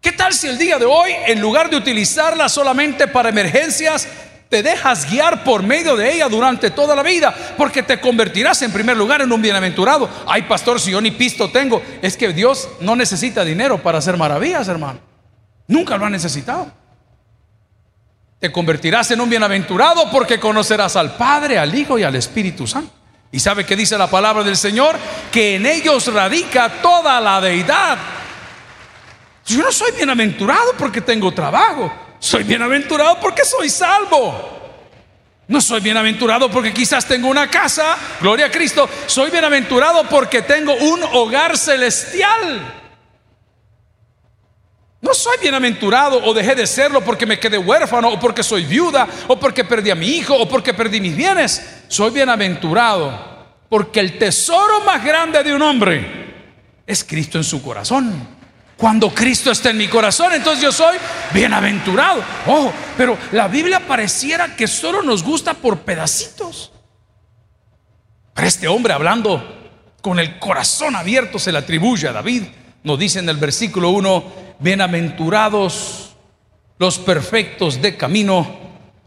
¿Qué 0.00 0.12
tal 0.12 0.32
si 0.32 0.46
el 0.46 0.58
día 0.58 0.78
de 0.78 0.84
hoy, 0.84 1.10
en 1.26 1.40
lugar 1.40 1.68
de 1.68 1.76
utilizarla 1.76 2.48
solamente 2.48 3.08
para 3.08 3.30
emergencias, 3.30 4.06
te 4.48 4.62
dejas 4.62 5.10
guiar 5.10 5.42
por 5.42 5.64
medio 5.64 5.96
de 5.96 6.12
ella 6.12 6.28
durante 6.28 6.70
toda 6.70 6.94
la 6.94 7.02
vida? 7.02 7.34
Porque 7.56 7.82
te 7.82 8.00
convertirás 8.00 8.62
en 8.62 8.70
primer 8.70 8.96
lugar 8.96 9.22
en 9.22 9.32
un 9.32 9.42
bienaventurado. 9.42 10.08
Ay, 10.24 10.42
pastor, 10.42 10.78
si 10.78 10.92
yo 10.92 11.00
ni 11.00 11.10
pisto 11.10 11.50
tengo, 11.50 11.82
es 12.00 12.16
que 12.16 12.32
Dios 12.32 12.68
no 12.78 12.94
necesita 12.94 13.44
dinero 13.44 13.82
para 13.82 13.98
hacer 13.98 14.16
maravillas, 14.16 14.68
hermano. 14.68 15.11
Nunca 15.72 15.96
lo 15.96 16.04
ha 16.04 16.10
necesitado. 16.10 16.70
Te 18.38 18.52
convertirás 18.52 19.10
en 19.10 19.22
un 19.22 19.30
bienaventurado 19.30 20.10
porque 20.10 20.38
conocerás 20.38 20.96
al 20.96 21.16
Padre, 21.16 21.58
al 21.58 21.74
Hijo 21.74 21.98
y 21.98 22.02
al 22.02 22.14
Espíritu 22.14 22.66
Santo. 22.66 22.92
¿Y 23.30 23.40
sabe 23.40 23.64
que 23.64 23.74
dice 23.74 23.96
la 23.96 24.06
palabra 24.06 24.44
del 24.44 24.58
Señor? 24.58 24.98
Que 25.32 25.54
en 25.54 25.64
ellos 25.64 26.12
radica 26.12 26.68
toda 26.82 27.18
la 27.22 27.40
deidad. 27.40 27.96
Yo 29.46 29.62
no 29.62 29.72
soy 29.72 29.92
bienaventurado 29.92 30.74
porque 30.76 31.00
tengo 31.00 31.32
trabajo. 31.32 31.90
Soy 32.18 32.42
bienaventurado 32.42 33.18
porque 33.18 33.42
soy 33.46 33.70
salvo. 33.70 34.50
No 35.48 35.58
soy 35.62 35.80
bienaventurado 35.80 36.50
porque 36.50 36.74
quizás 36.74 37.06
tengo 37.06 37.28
una 37.28 37.48
casa, 37.48 37.96
gloria 38.20 38.46
a 38.46 38.50
Cristo. 38.50 38.90
Soy 39.06 39.30
bienaventurado 39.30 40.06
porque 40.10 40.42
tengo 40.42 40.74
un 40.74 41.02
hogar 41.14 41.56
celestial. 41.56 42.81
No 45.02 45.12
soy 45.14 45.36
bienaventurado 45.42 46.24
o 46.24 46.32
dejé 46.32 46.54
de 46.54 46.64
serlo 46.64 47.02
porque 47.02 47.26
me 47.26 47.40
quedé 47.40 47.58
huérfano 47.58 48.08
o 48.08 48.20
porque 48.20 48.44
soy 48.44 48.64
viuda 48.64 49.08
o 49.26 49.36
porque 49.36 49.64
perdí 49.64 49.90
a 49.90 49.96
mi 49.96 50.06
hijo 50.06 50.32
o 50.34 50.48
porque 50.48 50.72
perdí 50.72 51.00
mis 51.00 51.16
bienes. 51.16 51.60
Soy 51.88 52.12
bienaventurado 52.12 53.32
porque 53.68 53.98
el 53.98 54.16
tesoro 54.16 54.80
más 54.82 55.04
grande 55.04 55.42
de 55.42 55.52
un 55.52 55.60
hombre 55.60 56.84
es 56.86 57.02
Cristo 57.02 57.36
en 57.36 57.42
su 57.42 57.60
corazón. 57.60 58.28
Cuando 58.76 59.12
Cristo 59.12 59.50
está 59.50 59.70
en 59.70 59.78
mi 59.78 59.88
corazón, 59.88 60.34
entonces 60.34 60.62
yo 60.62 60.70
soy 60.70 60.96
bienaventurado. 61.34 62.22
Oh, 62.46 62.72
pero 62.96 63.18
la 63.32 63.48
Biblia 63.48 63.80
pareciera 63.80 64.54
que 64.54 64.68
solo 64.68 65.02
nos 65.02 65.24
gusta 65.24 65.54
por 65.54 65.80
pedacitos. 65.80 66.70
Pero 68.34 68.46
este 68.46 68.68
hombre 68.68 68.92
hablando 68.92 69.80
con 70.00 70.20
el 70.20 70.38
corazón 70.38 70.94
abierto 70.94 71.40
se 71.40 71.50
le 71.50 71.58
atribuye 71.58 72.06
a 72.06 72.12
David. 72.12 72.44
Nos 72.84 72.98
dice 72.98 73.18
en 73.18 73.28
el 73.28 73.36
versículo 73.36 73.90
1, 73.90 74.41
bienaventurados 74.62 76.14
los 76.78 76.98
perfectos 76.98 77.82
de 77.82 77.96
camino, 77.96 78.46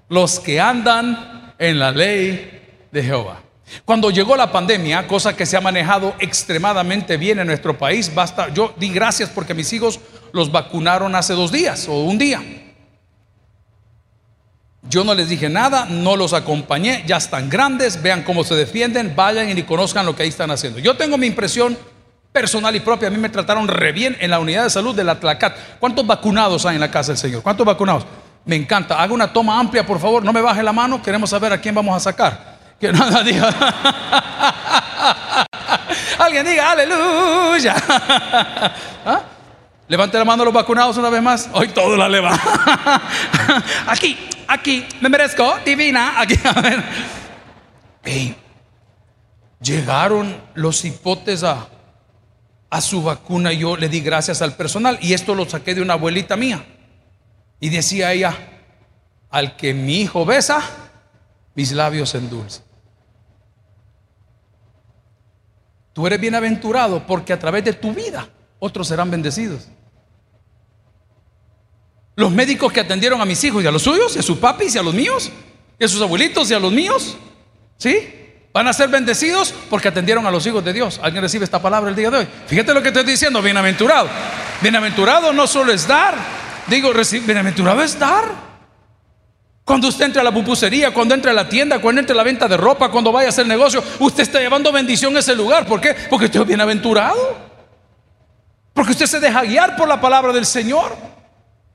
los 0.10 0.40
que 0.40 0.60
andan 0.60 1.54
en 1.58 1.80
la 1.80 1.92
ley 1.92 2.88
de 2.92 3.04
Jehová. 3.04 3.42
Cuando 3.84 4.12
llegó 4.12 4.36
la 4.36 4.52
pandemia, 4.52 5.08
cosa 5.08 5.36
que 5.36 5.46
se 5.46 5.58
ha 5.58 5.62
manejado 5.62 6.14
extremadamente 6.20 7.18
bien 7.18 7.40
en 7.40 7.48
nuestro 7.48 7.78
país, 7.78 8.14
basta, 8.14 8.54
yo 8.54 8.74
di 8.78 8.90
gracias 8.90 9.30
porque 9.30 9.54
mis 9.54 9.72
hijos 9.74 10.00
los 10.34 10.52
vacunaron 10.52 11.16
hace 11.16 11.34
dos 11.34 11.52
días 11.52 11.88
o 11.88 12.04
un 12.04 12.18
día. 12.18 12.44
Yo 14.88 15.04
no 15.04 15.16
les 15.16 15.30
dije 15.30 15.50
nada, 15.50 15.88
no 15.90 16.16
los 16.16 16.34
acompañé, 16.34 17.04
ya 17.08 17.18
están 17.18 17.50
grandes, 17.50 18.02
vean 18.02 18.22
cómo 18.22 18.44
se 18.44 18.54
defienden, 18.54 19.16
vayan 19.16 19.58
y 19.58 19.64
conozcan 19.64 20.06
lo 20.06 20.16
que 20.16 20.24
ahí 20.24 20.30
están 20.30 20.52
haciendo. 20.52 20.80
Yo 20.80 20.96
tengo 20.96 21.18
mi 21.18 21.26
impresión 21.26 21.76
personal 22.36 22.76
y 22.76 22.82
propia. 22.82 23.08
A 23.08 23.12
mí 23.12 23.18
me 23.18 23.30
trataron 23.30 23.66
re 23.66 23.94
bien 23.94 24.18
en 24.20 24.30
la 24.30 24.40
unidad 24.40 24.64
de 24.64 24.70
salud 24.70 24.94
de 24.94 25.06
la 25.06 25.18
Tlacat. 25.18 25.56
¿Cuántos 25.80 26.06
vacunados 26.06 26.66
hay 26.66 26.76
en 26.76 26.82
la 26.82 26.92
casa 26.92 27.14
del 27.14 27.18
Señor? 27.18 27.42
¿Cuántos 27.42 27.66
vacunados? 27.66 28.06
Me 28.44 28.58
encanta. 28.58 29.02
Haga 29.02 29.14
una 29.14 29.32
toma 29.32 29.58
amplia, 29.58 29.86
por 29.86 30.02
favor. 30.02 30.22
No 30.22 30.34
me 30.34 30.42
baje 30.42 30.62
la 30.62 30.74
mano. 30.74 31.02
Queremos 31.02 31.30
saber 31.30 31.54
a 31.54 31.62
quién 31.62 31.74
vamos 31.74 31.96
a 31.96 32.00
sacar. 32.02 32.58
Que 32.78 32.92
nada 32.92 33.24
diga. 33.24 33.56
Alguien 36.20 36.46
diga 36.46 36.72
aleluya. 36.72 37.76
¿Ah? 39.06 39.22
Levante 39.88 40.18
la 40.18 40.26
mano 40.26 40.44
los 40.44 40.54
vacunados 40.54 40.98
una 40.98 41.10
vez 41.10 41.22
más. 41.22 41.50
Hoy 41.54 41.70
todos 41.70 41.98
la 41.98 42.10
levantan. 42.10 42.46
aquí, 43.88 44.18
aquí, 44.46 44.86
me 45.00 45.08
merezco, 45.08 45.56
divina. 45.64 46.20
Aquí, 46.20 46.38
a 46.44 46.52
ver. 46.60 46.84
llegaron 49.62 50.36
los 50.54 50.84
hipotes 50.84 51.42
a, 51.44 51.68
a 52.76 52.82
su 52.82 53.02
vacuna. 53.02 53.54
Yo 53.54 53.78
le 53.78 53.88
di 53.88 54.02
gracias 54.02 54.42
al 54.42 54.56
personal 54.56 55.00
y 55.02 55.14
esto 55.14 55.34
lo 55.34 55.50
saqué 55.50 55.74
de 55.74 55.82
una 55.82 55.94
abuelita 55.94 56.36
mía. 56.36 56.66
Y 57.62 57.70
decía 57.70 58.12
ella, 58.12 58.38
al 59.30 59.56
que 59.56 59.74
mi 59.74 60.02
hijo 60.02 60.26
besa, 60.26 60.62
mis 61.56 61.72
labios 61.72 62.14
endulzan. 62.16 62.66
Tú 65.94 66.06
eres 66.06 66.20
bienaventurado 66.20 67.08
porque 67.08 67.32
a 67.32 67.40
través 67.40 67.64
de 67.64 67.72
tu 67.72 67.94
vida 67.94 68.28
otros 68.60 68.90
serán 68.90 69.10
bendecidos. 69.10 69.70
Los 72.18 72.32
médicos 72.34 72.74
que 72.74 72.82
atendieron 72.82 73.22
a 73.22 73.26
mis 73.26 73.42
hijos 73.46 73.64
y 73.64 73.68
a 73.68 73.72
los 73.72 73.84
suyos, 73.84 74.18
y 74.18 74.20
a 74.20 74.22
sus 74.22 74.38
papis 74.38 74.76
y 74.76 74.78
a 74.78 74.84
los 74.84 74.94
míos, 74.94 75.32
y 75.80 75.86
a 75.86 75.88
sus 75.88 76.02
abuelitos 76.02 76.52
y 76.52 76.54
a 76.54 76.60
los 76.60 76.74
míos, 76.74 77.18
¿sí? 77.78 78.25
Van 78.56 78.70
a 78.70 78.72
ser 78.72 78.88
bendecidos 78.88 79.54
porque 79.70 79.90
atendieron 79.90 80.26
a 80.26 80.32
los 80.32 80.48
hijos 80.48 80.64
de 80.64 80.72
Dios. 80.72 80.98
¿Alguien 81.04 81.22
recibe 81.22 81.44
esta 81.44 81.62
palabra 81.62 81.90
el 81.90 81.96
día 81.98 82.10
de 82.10 82.20
hoy? 82.20 82.28
Fíjate 82.48 82.74
lo 82.74 82.82
que 82.82 82.88
estoy 82.88 83.04
diciendo, 83.04 83.42
bienaventurado. 83.42 84.08
Bienaventurado 84.62 85.34
no 85.34 85.46
solo 85.46 85.74
es 85.74 85.86
dar, 85.86 86.16
digo, 86.68 86.94
bienaventurado 87.26 87.82
es 87.82 88.00
dar. 88.00 88.24
Cuando 89.66 89.90
usted 89.90 90.06
entra 90.06 90.22
a 90.22 90.24
la 90.24 90.32
pupusería, 90.34 90.94
cuando 90.94 91.14
entra 91.14 91.32
a 91.32 91.34
la 91.34 91.50
tienda, 91.50 91.80
cuando 91.80 92.00
entra 92.00 92.14
a 92.14 92.16
la 92.16 92.24
venta 92.24 92.48
de 92.48 92.56
ropa, 92.56 92.90
cuando 92.90 93.12
vaya 93.12 93.28
a 93.28 93.32
hacer 93.32 93.46
negocio, 93.46 93.84
usted 94.00 94.24
está 94.24 94.40
llevando 94.40 94.72
bendición 94.72 95.14
a 95.18 95.20
ese 95.20 95.36
lugar. 95.36 95.66
¿Por 95.66 95.82
qué? 95.82 95.94
Porque 96.10 96.28
usted 96.28 96.40
es 96.40 96.48
bienaventurado. 96.48 97.38
Porque 98.74 98.94
usted 98.94 99.08
se 99.08 99.20
deja 99.20 99.42
guiar 99.42 99.76
por 99.76 99.90
la 99.90 100.00
palabra 100.00 100.32
del 100.32 100.46
Señor. 100.46 100.96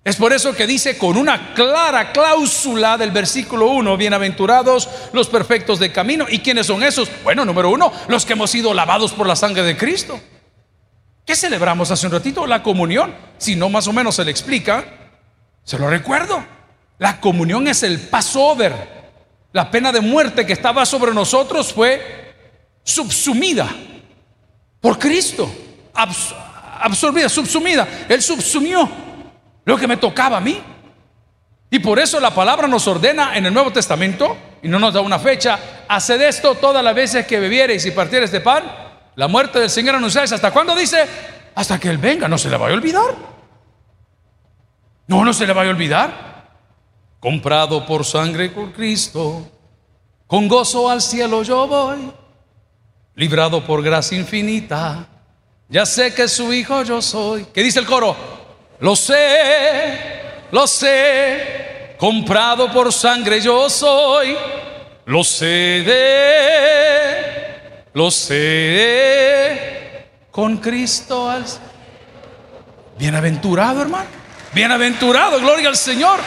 Es 0.03 0.17
por 0.17 0.33
eso 0.33 0.55
que 0.55 0.67
dice 0.67 0.97
con 0.97 1.19
una 1.19 1.53
clara 1.53 2.11
cláusula 2.13 2.97
del 2.97 3.11
versículo 3.11 3.67
1, 3.67 3.99
bienaventurados 3.99 4.89
los 5.13 5.29
perfectos 5.29 5.79
de 5.79 5.93
camino. 5.93 6.25
¿Y 6.27 6.39
quiénes 6.39 6.67
son 6.67 6.83
esos? 6.83 7.11
Bueno, 7.23 7.45
número 7.45 7.69
uno, 7.71 7.93
los 8.09 8.25
que 8.25 8.33
hemos 8.33 8.51
sido 8.51 8.73
lavados 8.73 9.13
por 9.13 9.27
la 9.27 9.37
sangre 9.37 9.63
de 9.63 9.77
Cristo. 9.77 10.19
¿Qué 11.27 11.37
celebramos 11.37 11.91
hace 11.91 12.07
un 12.07 12.13
ratito? 12.13 12.47
La 12.47 12.63
comunión. 12.63 13.15
Si 13.37 13.57
no, 13.57 13.69
más 13.69 13.87
o 13.89 13.93
menos 13.93 14.15
se 14.15 14.25
le 14.25 14.31
explica, 14.31 14.85
se 15.65 15.79
lo 15.79 15.91
recuerdo. 15.91 16.43
La 16.99 17.21
comunión 17.21 17.69
es 17.69 17.83
el 17.83 18.01
Passover. 18.01 19.01
La 19.53 19.71
pena 19.71 19.93
de 19.93 20.01
muerte 20.01 20.47
que 20.47 20.55
estaba 20.55 20.87
sobre 20.87 21.13
nosotros 21.13 21.75
fue 21.75 22.33
subsumida 22.83 23.69
por 24.81 24.99
Cristo. 24.99 25.53
absorbida, 25.93 27.29
subsumida. 27.29 27.87
Él 28.09 28.23
subsumió 28.23 29.10
lo 29.65 29.77
que 29.77 29.87
me 29.87 29.97
tocaba 29.97 30.39
a 30.39 30.41
mí. 30.41 30.61
Y 31.71 31.79
por 31.79 31.99
eso 31.99 32.19
la 32.19 32.35
palabra 32.35 32.67
nos 32.67 32.87
ordena 32.89 33.37
en 33.37 33.47
el 33.47 33.55
Nuevo 33.55 33.73
Testamento, 33.73 34.37
y 34.63 34.69
no 34.69 34.79
nos 34.79 34.93
da 34.93 35.01
una 35.01 35.19
fecha, 35.19 35.59
haced 35.89 36.21
esto 36.21 36.57
todas 36.57 36.83
las 36.83 36.95
veces 36.95 37.27
que 37.27 37.39
bebiereis 37.39 37.87
y 37.87 37.93
partiereis 37.93 38.33
de 38.33 38.41
pan, 38.41 38.65
la 39.15 39.29
muerte 39.29 39.61
del 39.61 39.71
Señor 39.71 39.95
anunciáis. 39.95 40.33
¿Hasta 40.33 40.51
cuándo 40.51 40.75
dice? 40.75 41.07
Hasta 41.55 41.79
que 41.79 41.89
Él 41.89 41.99
venga, 41.99 42.29
no 42.29 42.39
se 42.39 42.51
le 42.51 42.57
vaya 42.57 42.75
a 42.75 42.77
olvidar. 42.77 43.15
No, 45.07 45.25
no 45.25 45.33
se 45.33 45.47
le 45.47 45.53
vaya 45.53 45.71
a 45.71 45.73
olvidar 45.73 46.31
comprado 47.21 47.85
por 47.85 48.05
sangre 48.05 48.49
por 48.49 48.73
Cristo, 48.73 49.47
con 50.27 50.49
gozo 50.49 50.89
al 50.89 51.03
cielo 51.03 51.43
yo 51.43 51.69
voy, 51.69 52.11
librado 53.15 53.65
por 53.65 53.83
gracia 53.83 54.19
infinita, 54.19 55.07
ya 55.69 55.85
sé 55.85 56.15
que 56.15 56.27
su 56.27 56.53
hijo 56.53 56.83
yo 56.83 57.01
soy. 57.03 57.45
¿Qué 57.53 57.63
dice 57.63 57.79
el 57.79 57.87
coro? 57.87 58.17
Lo 58.81 58.97
sé, 58.97 59.99
lo 60.51 60.67
sé, 60.67 61.95
comprado 61.99 62.73
por 62.73 62.91
sangre 62.93 63.41
yo 63.41 63.69
soy, 63.69 64.35
lo 65.05 65.23
sé 65.23 65.85
de, 65.85 67.15
lo 67.93 68.11
sé 68.11 70.07
con 70.31 70.57
Cristo 70.57 71.29
al 71.29 71.45
Bienaventurado, 72.99 73.83
hermano. 73.83 74.20
Bienaventurado, 74.53 75.41
gloria 75.41 75.69
al 75.69 75.77
Señor 75.77 76.21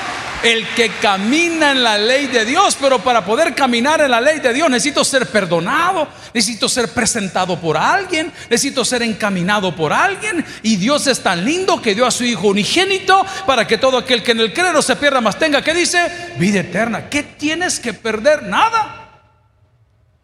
el 0.44 0.68
que 0.76 0.90
camina 1.02 1.72
en 1.72 1.84
la 1.84 1.98
ley 1.98 2.28
de 2.28 2.44
Dios, 2.44 2.78
pero 2.80 3.00
para 3.00 3.24
poder 3.24 3.56
caminar 3.56 4.02
en 4.02 4.12
la 4.12 4.20
ley 4.20 4.40
de 4.40 4.54
Dios 4.54 4.70
necesito 4.70 5.06
ser 5.06 5.28
perdonado, 5.28 6.10
necesito 6.34 6.68
ser 6.68 6.90
presentado 6.94 7.60
por 7.60 7.78
alguien, 7.78 8.32
necesito 8.50 8.84
ser 8.84 9.04
encaminado 9.04 9.74
por 9.74 9.94
alguien. 9.94 10.46
Y 10.62 10.76
Dios 10.76 11.08
es 11.08 11.24
tan 11.24 11.46
lindo 11.46 11.82
que 11.82 11.96
dio 11.96 12.06
a 12.06 12.12
su 12.12 12.26
Hijo 12.26 12.50
unigénito 12.50 13.26
para 13.48 13.66
que 13.66 13.78
todo 13.78 13.98
aquel 13.98 14.22
que 14.22 14.32
en 14.32 14.42
el 14.42 14.54
creo 14.54 14.82
se 14.82 14.98
pierda 14.98 15.22
más 15.22 15.40
tenga, 15.40 15.62
que 15.62 15.74
dice? 15.74 16.34
Vida 16.38 16.60
eterna. 16.60 17.10
¿Qué 17.10 17.24
tienes 17.24 17.80
que 17.80 17.94
perder? 17.94 18.44
Nada. 18.44 19.22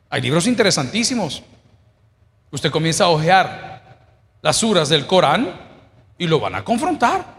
Hay 0.10 0.22
libros 0.22 0.48
interesantísimos. 0.48 1.44
Usted 2.52 2.72
comienza 2.72 3.06
a 3.06 3.10
ojear 3.10 3.80
las 4.42 4.58
suras 4.58 4.90
del 4.90 5.08
Corán 5.08 5.54
y 6.18 6.28
lo 6.28 6.42
van 6.42 6.56
a 6.56 6.64
confrontar. 6.66 7.39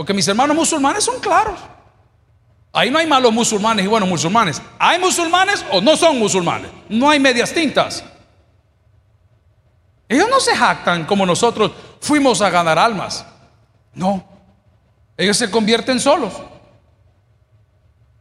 Porque 0.00 0.14
mis 0.14 0.26
hermanos 0.26 0.56
musulmanes 0.56 1.04
son 1.04 1.20
claros. 1.20 1.60
Ahí 2.72 2.90
no 2.90 2.98
hay 2.98 3.06
malos 3.06 3.34
musulmanes 3.34 3.84
y 3.84 3.86
buenos 3.86 4.08
musulmanes. 4.08 4.62
¿Hay 4.78 4.98
musulmanes 4.98 5.62
o 5.70 5.82
no 5.82 5.94
son 5.94 6.18
musulmanes? 6.18 6.70
No 6.88 7.10
hay 7.10 7.20
medias 7.20 7.52
tintas. 7.52 8.02
Ellos 10.08 10.26
no 10.30 10.40
se 10.40 10.56
jactan 10.56 11.04
como 11.04 11.26
nosotros 11.26 11.72
fuimos 12.00 12.40
a 12.40 12.48
ganar 12.48 12.78
almas. 12.78 13.26
No. 13.92 14.24
Ellos 15.18 15.36
se 15.36 15.50
convierten 15.50 16.00
solos. 16.00 16.32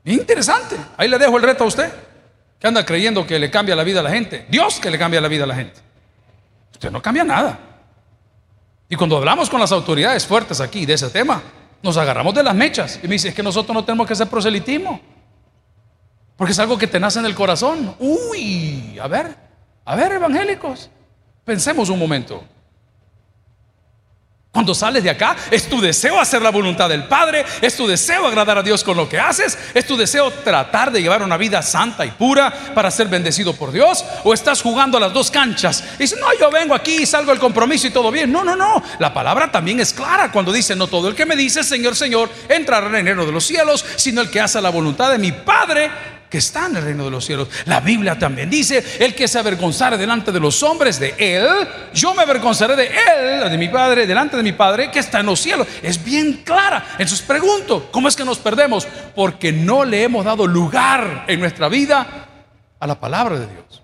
Interesante. 0.04 0.76
Ahí 0.98 1.08
le 1.08 1.18
dejo 1.18 1.38
el 1.38 1.44
reto 1.44 1.64
a 1.64 1.68
usted. 1.68 1.94
Que 2.60 2.68
anda 2.68 2.86
creyendo 2.86 3.26
que 3.26 3.40
le 3.40 3.50
cambia 3.50 3.74
la 3.74 3.86
vida 3.86 4.02
a 4.02 4.04
la 4.04 4.10
gente. 4.10 4.46
Dios 4.50 4.82
que 4.82 4.92
le 4.92 5.00
cambia 5.00 5.22
la 5.22 5.30
vida 5.30 5.46
a 5.46 5.48
la 5.48 5.56
gente. 5.56 5.80
Usted 6.74 6.92
no 6.92 7.02
cambia 7.02 7.24
nada. 7.24 7.58
Y 8.90 8.98
cuando 8.98 9.16
hablamos 9.16 9.50
con 9.50 9.62
las 9.62 9.72
autoridades 9.72 10.28
fuertes 10.28 10.60
aquí 10.60 10.86
de 10.86 10.96
ese 10.96 11.10
tema, 11.10 11.42
nos 11.82 11.98
agarramos 11.98 12.34
de 12.34 12.44
las 12.44 12.56
mechas. 12.56 13.00
Y 13.02 13.08
me 13.08 13.14
dice, 13.14 13.30
es 13.30 13.36
que 13.36 13.44
nosotros 13.44 13.74
no 13.74 13.84
tenemos 13.84 14.06
que 14.08 14.14
hacer 14.14 14.28
proselitismo. 14.28 15.00
Porque 16.36 16.54
es 16.54 16.60
algo 16.60 16.78
que 16.78 16.88
te 16.88 17.00
nace 17.00 17.20
en 17.20 17.26
el 17.26 17.36
corazón. 17.36 17.96
Uy, 18.00 18.98
a 19.02 19.08
ver, 19.08 19.36
a 19.86 19.96
ver, 19.96 20.14
evangélicos, 20.14 20.90
pensemos 21.44 21.90
un 21.90 22.00
momento. 22.00 22.44
Cuando 24.52 24.74
sales 24.74 25.04
de 25.04 25.12
acá, 25.12 25.36
es 25.52 25.70
tu 25.70 25.80
deseo 25.80 26.20
hacer 26.20 26.42
la 26.42 26.50
voluntad 26.50 26.90
del 26.90 27.04
Padre, 27.04 27.46
es 27.62 27.78
tu 27.78 27.86
deseo 27.86 28.26
agradar 28.26 28.58
a 28.58 28.64
Dios 28.64 28.84
con 28.84 28.98
lo 28.98 29.08
que 29.08 29.20
haces, 29.20 29.56
es 29.76 29.86
tu 29.86 29.96
deseo 29.96 30.32
tratar 30.32 30.92
de 30.92 31.04
llevar 31.04 31.22
una 31.22 31.38
vida 31.38 31.62
santa 31.62 32.04
y 32.04 32.10
pura 32.10 32.52
para 32.74 32.90
ser 32.90 33.10
bendecido 33.10 33.54
por 33.54 33.72
Dios, 33.72 34.04
o 34.24 34.34
estás 34.34 34.64
jugando 34.64 34.98
a 34.98 35.02
las 35.02 35.14
dos 35.14 35.30
canchas. 35.30 35.84
Y 36.00 36.04
dices, 36.04 36.20
no, 36.20 36.28
yo 36.40 36.50
vengo 36.50 36.74
aquí 36.74 37.04
y 37.04 37.06
salgo 37.06 37.30
del 37.30 37.40
compromiso 37.40 37.86
y 37.86 37.92
todo 37.92 38.10
bien. 38.10 38.32
No, 38.32 38.44
no, 38.44 38.56
no. 38.56 38.82
La 38.98 39.14
palabra 39.14 39.52
también 39.52 39.80
es 39.80 39.94
clara 39.94 40.32
cuando 40.32 40.52
dice, 40.52 40.76
no 40.76 40.88
todo 40.88 41.10
el 41.10 41.16
que 41.16 41.28
me 41.28 41.36
dice, 41.36 41.64
Señor, 41.64 41.96
Señor, 41.96 42.28
entrará 42.50 42.88
en 42.88 42.96
el 42.96 43.06
reino 43.06 43.28
de 43.28 43.32
los 43.32 43.46
cielos, 43.46 43.86
sino 43.98 44.20
el 44.20 44.32
que 44.32 44.42
hace 44.42 44.60
la 44.62 44.72
voluntad 44.72 45.12
de 45.12 45.20
mi 45.20 45.32
Padre 45.32 45.92
que 46.30 46.38
está 46.38 46.68
en 46.68 46.78
el 46.78 46.84
reino 46.84 47.06
de 47.06 47.12
los 47.12 47.26
cielos. 47.26 47.48
La 47.66 47.80
Biblia 47.80 48.18
también 48.18 48.50
dice, 48.50 48.84
el 49.00 49.16
que 49.16 49.28
se 49.28 49.40
avergonzare 49.40 49.98
delante 49.98 50.32
de 50.32 50.40
los 50.40 50.62
hombres 50.62 51.00
de 51.00 51.16
él, 51.18 51.48
yo 51.94 52.14
me 52.14 52.22
avergonzaré 52.22 52.76
de 52.76 52.88
él, 52.88 53.50
de 53.50 53.58
mi 53.58 53.68
Padre, 53.70 54.06
delante 54.06 54.38
de 54.38 54.44
mi 54.44 54.52
Padre 54.52 54.92
que 54.92 55.00
está 55.00 55.22
en 55.22 55.26
los 55.26 55.40
cielos. 55.40 55.68
Es 55.82 56.04
bien 56.04 56.42
clara. 56.46 56.86
Entonces 56.94 57.22
pregunto, 57.22 57.90
¿cómo 57.92 58.08
es 58.08 58.16
que 58.16 58.24
nos 58.24 58.38
perdemos? 58.38 58.88
Porque 59.16 59.52
no 59.52 59.84
le 59.84 60.04
hemos 60.04 60.24
dado 60.24 60.46
lugar 60.46 61.26
en 61.28 61.40
nuestra 61.40 61.68
vida 61.68 62.28
a 62.80 62.88
la 62.88 63.00
palabra 63.00 63.40
de 63.40 63.48
Dios. 63.48 63.84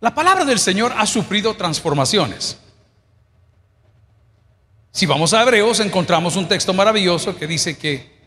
La 0.00 0.14
palabra 0.14 0.44
del 0.44 0.58
Señor 0.58 0.94
ha 0.96 1.06
sufrido 1.06 1.54
transformaciones. 1.54 2.56
Si 4.92 5.06
vamos 5.06 5.34
a 5.34 5.42
Hebreos, 5.42 5.80
encontramos 5.80 6.36
un 6.36 6.48
texto 6.48 6.72
maravilloso 6.72 7.36
que 7.36 7.46
dice 7.46 7.76
que 7.76 8.19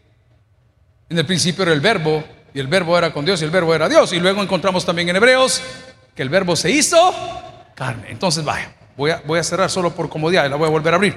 en 1.10 1.18
el 1.18 1.26
principio 1.26 1.64
era 1.64 1.74
el 1.74 1.82
verbo, 1.82 2.24
y 2.54 2.60
el 2.60 2.68
verbo 2.68 2.98
era 2.98 3.12
con 3.12 3.26
Dios, 3.26 3.42
y 3.42 3.46
el 3.46 3.52
verbo 3.52 3.74
era 3.74 3.90
Dios. 3.90 4.14
Y 4.14 4.20
luego 4.20 4.42
encontramos 4.42 4.86
también 4.86 5.10
en 5.10 5.16
Hebreos 5.16 5.62
que 6.16 6.22
el 6.22 6.30
verbo 6.30 6.56
se 6.56 6.70
hizo 6.72 7.14
carne. 7.76 8.08
Entonces, 8.10 8.44
vaya, 8.44 8.74
voy 8.96 9.12
a, 9.12 9.22
voy 9.26 9.40
a 9.40 9.44
cerrar 9.44 9.70
solo 9.70 9.94
por 9.94 10.10
comodidad 10.10 10.46
y 10.46 10.50
la 10.50 10.56
voy 10.56 10.68
a 10.68 10.72
volver 10.72 10.94
a 10.94 10.98
abrir. 10.98 11.16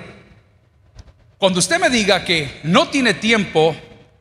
Cuando 1.39 1.59
usted 1.59 1.79
me 1.79 1.91
diga 1.91 2.25
que 2.25 2.61
no 2.65 2.89
tiene 2.89 3.13
tiempo, 3.13 3.77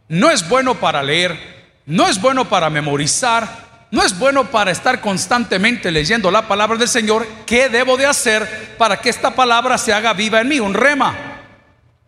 no 0.10 0.30
es 0.30 0.48
bueno 0.48 0.76
para 0.76 1.02
leer, 1.02 1.38
no 1.86 2.08
es 2.08 2.20
bueno 2.20 2.50
para 2.50 2.70
memorizar, 2.70 3.88
no 3.92 4.04
es 4.04 4.18
bueno 4.18 4.52
para 4.52 4.72
estar 4.72 5.00
constantemente 5.00 5.90
leyendo 5.92 6.30
la 6.30 6.46
palabra 6.48 6.78
del 6.78 6.90
Señor, 6.90 7.26
¿qué 7.46 7.70
debo 7.70 7.96
de 7.96 8.06
hacer 8.06 8.76
para 8.78 8.98
que 8.98 9.10
esta 9.10 9.34
palabra 9.34 9.78
se 9.78 9.94
haga 9.94 10.12
viva 10.12 10.42
en 10.42 10.50
mí? 10.50 10.60
Un 10.60 10.74
rema. 10.74 11.16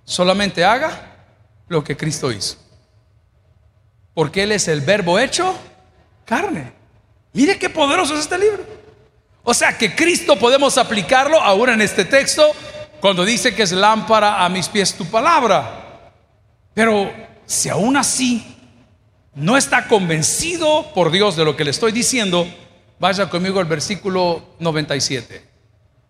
Solamente 0.03 0.65
haga 0.65 1.15
lo 1.69 1.83
que 1.83 1.95
Cristo 1.95 2.31
hizo 2.31 2.66
porque 4.17 4.41
Él 4.41 4.51
es 4.51 4.67
el 4.67 4.81
verbo 4.81 5.19
hecho 5.19 5.55
carne. 6.25 6.73
Mire 7.33 7.59
qué 7.59 7.69
poderoso 7.69 8.15
es 8.15 8.21
este 8.21 8.39
libro. 8.39 8.65
O 9.43 9.53
sea 9.53 9.77
que 9.77 9.93
Cristo 9.93 10.39
podemos 10.39 10.79
aplicarlo 10.79 11.39
ahora 11.39 11.75
en 11.75 11.83
este 11.83 12.03
texto 12.03 12.43
cuando 12.99 13.23
dice 13.23 13.53
que 13.53 13.61
es 13.61 13.73
lámpara 13.73 14.43
a 14.43 14.49
mis 14.49 14.69
pies 14.69 14.95
tu 14.95 15.05
palabra. 15.05 16.09
Pero 16.73 17.13
si 17.45 17.69
aún 17.69 17.95
así 17.95 18.43
no 19.35 19.55
está 19.55 19.87
convencido 19.87 20.91
por 20.95 21.11
Dios 21.11 21.35
de 21.35 21.45
lo 21.45 21.55
que 21.55 21.65
le 21.65 21.69
estoy 21.69 21.91
diciendo, 21.91 22.47
vaya 22.97 23.29
conmigo 23.29 23.59
al 23.59 23.67
versículo 23.67 24.55
97. 24.57 25.47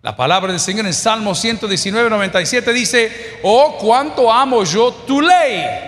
La 0.02 0.16
palabra 0.16 0.54
del 0.54 0.62
Señor 0.62 0.86
en 0.86 0.94
Salmo 0.94 1.36
119, 1.36 2.10
97 2.10 2.72
dice, 2.72 3.40
oh, 3.44 3.78
cuánto 3.78 4.32
amo 4.32 4.64
yo 4.64 4.94
tu 4.94 5.20
ley. 5.20 5.87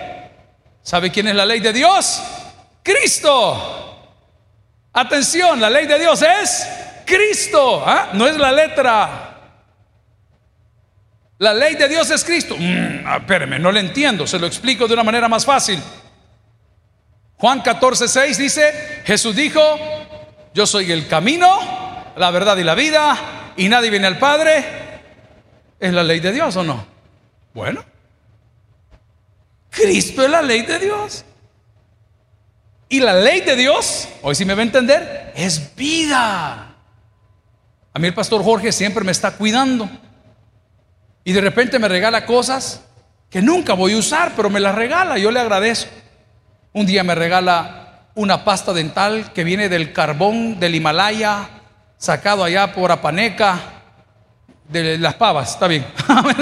¿Sabe 0.82 1.10
quién 1.10 1.28
es 1.28 1.34
la 1.34 1.46
ley 1.46 1.60
de 1.60 1.72
Dios? 1.72 2.22
Cristo. 2.82 3.90
Atención, 4.92 5.60
la 5.60 5.70
ley 5.70 5.86
de 5.86 5.98
Dios 5.98 6.22
es 6.22 6.66
Cristo, 7.04 7.82
¿ah? 7.86 8.10
no 8.12 8.26
es 8.26 8.36
la 8.36 8.50
letra. 8.50 9.26
La 11.38 11.54
ley 11.54 11.74
de 11.74 11.88
Dios 11.88 12.10
es 12.10 12.24
Cristo. 12.24 12.56
Mm, 12.58 13.06
ah, 13.06 13.20
no 13.58 13.72
le 13.72 13.80
entiendo, 13.80 14.26
se 14.26 14.38
lo 14.38 14.46
explico 14.46 14.86
de 14.86 14.94
una 14.94 15.04
manera 15.04 15.28
más 15.28 15.44
fácil. 15.44 15.80
Juan 17.36 17.62
14, 17.62 18.08
6 18.08 18.38
dice, 18.38 19.02
Jesús 19.06 19.34
dijo, 19.34 19.60
yo 20.52 20.66
soy 20.66 20.92
el 20.92 21.08
camino, 21.08 21.58
la 22.16 22.30
verdad 22.30 22.58
y 22.58 22.64
la 22.64 22.74
vida, 22.74 23.16
y 23.56 23.68
nadie 23.68 23.88
viene 23.90 24.06
al 24.06 24.18
Padre. 24.18 24.64
¿Es 25.78 25.94
la 25.94 26.02
ley 26.02 26.20
de 26.20 26.32
Dios 26.32 26.54
o 26.56 26.62
no? 26.62 26.84
Bueno, 27.54 27.82
Cristo 29.70 30.22
es 30.22 30.30
la 30.30 30.42
ley 30.42 30.62
de 30.62 30.78
Dios. 30.78 31.24
Y 32.88 33.00
la 33.00 33.14
ley 33.14 33.40
de 33.40 33.54
Dios, 33.54 34.08
hoy 34.20 34.34
si 34.34 34.44
me 34.44 34.54
va 34.54 34.60
a 34.60 34.64
entender, 34.64 35.32
es 35.36 35.74
vida. 35.76 36.74
A 37.92 37.98
mí 37.98 38.06
el 38.08 38.14
pastor 38.14 38.42
Jorge 38.42 38.72
siempre 38.72 39.04
me 39.04 39.12
está 39.12 39.32
cuidando. 39.32 39.88
Y 41.22 41.32
de 41.32 41.40
repente 41.40 41.78
me 41.78 41.88
regala 41.88 42.26
cosas 42.26 42.82
que 43.30 43.40
nunca 43.40 43.74
voy 43.74 43.92
a 43.92 43.98
usar, 43.98 44.32
pero 44.34 44.50
me 44.50 44.58
las 44.58 44.74
regala, 44.74 45.18
yo 45.18 45.30
le 45.30 45.38
agradezco. 45.38 45.92
Un 46.72 46.86
día 46.86 47.04
me 47.04 47.14
regala 47.14 48.08
una 48.14 48.44
pasta 48.44 48.72
dental 48.72 49.32
que 49.32 49.44
viene 49.44 49.68
del 49.68 49.92
carbón 49.92 50.58
del 50.58 50.74
Himalaya, 50.74 51.48
sacado 51.96 52.42
allá 52.42 52.72
por 52.72 52.90
Apaneca, 52.90 53.79
de 54.70 54.98
las 54.98 55.14
pavas, 55.14 55.50
está 55.52 55.66
bien. 55.66 55.84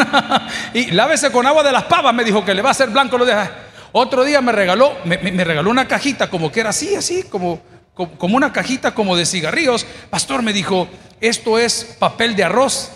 y 0.74 0.90
lávese 0.90 1.32
con 1.32 1.46
agua 1.46 1.62
de 1.62 1.72
las 1.72 1.84
pavas, 1.84 2.14
me 2.14 2.24
dijo 2.24 2.44
que 2.44 2.54
le 2.54 2.62
va 2.62 2.68
a 2.68 2.72
hacer 2.72 2.90
blanco 2.90 3.16
lo 3.16 3.24
deja. 3.24 3.50
Otro 3.92 4.22
día 4.24 4.40
me 4.42 4.52
regaló, 4.52 4.92
me, 5.04 5.16
regaló 5.16 5.70
una 5.70 5.88
cajita 5.88 6.28
como 6.28 6.52
que 6.52 6.60
era 6.60 6.70
así, 6.70 6.94
así, 6.94 7.22
como 7.24 7.60
como 8.16 8.36
una 8.36 8.52
cajita 8.52 8.94
como 8.94 9.16
de 9.16 9.26
cigarrillos. 9.26 9.84
Pastor 10.08 10.42
me 10.42 10.52
dijo, 10.52 10.88
esto 11.20 11.58
es 11.58 11.96
papel 11.98 12.36
de 12.36 12.44
arroz. 12.44 12.92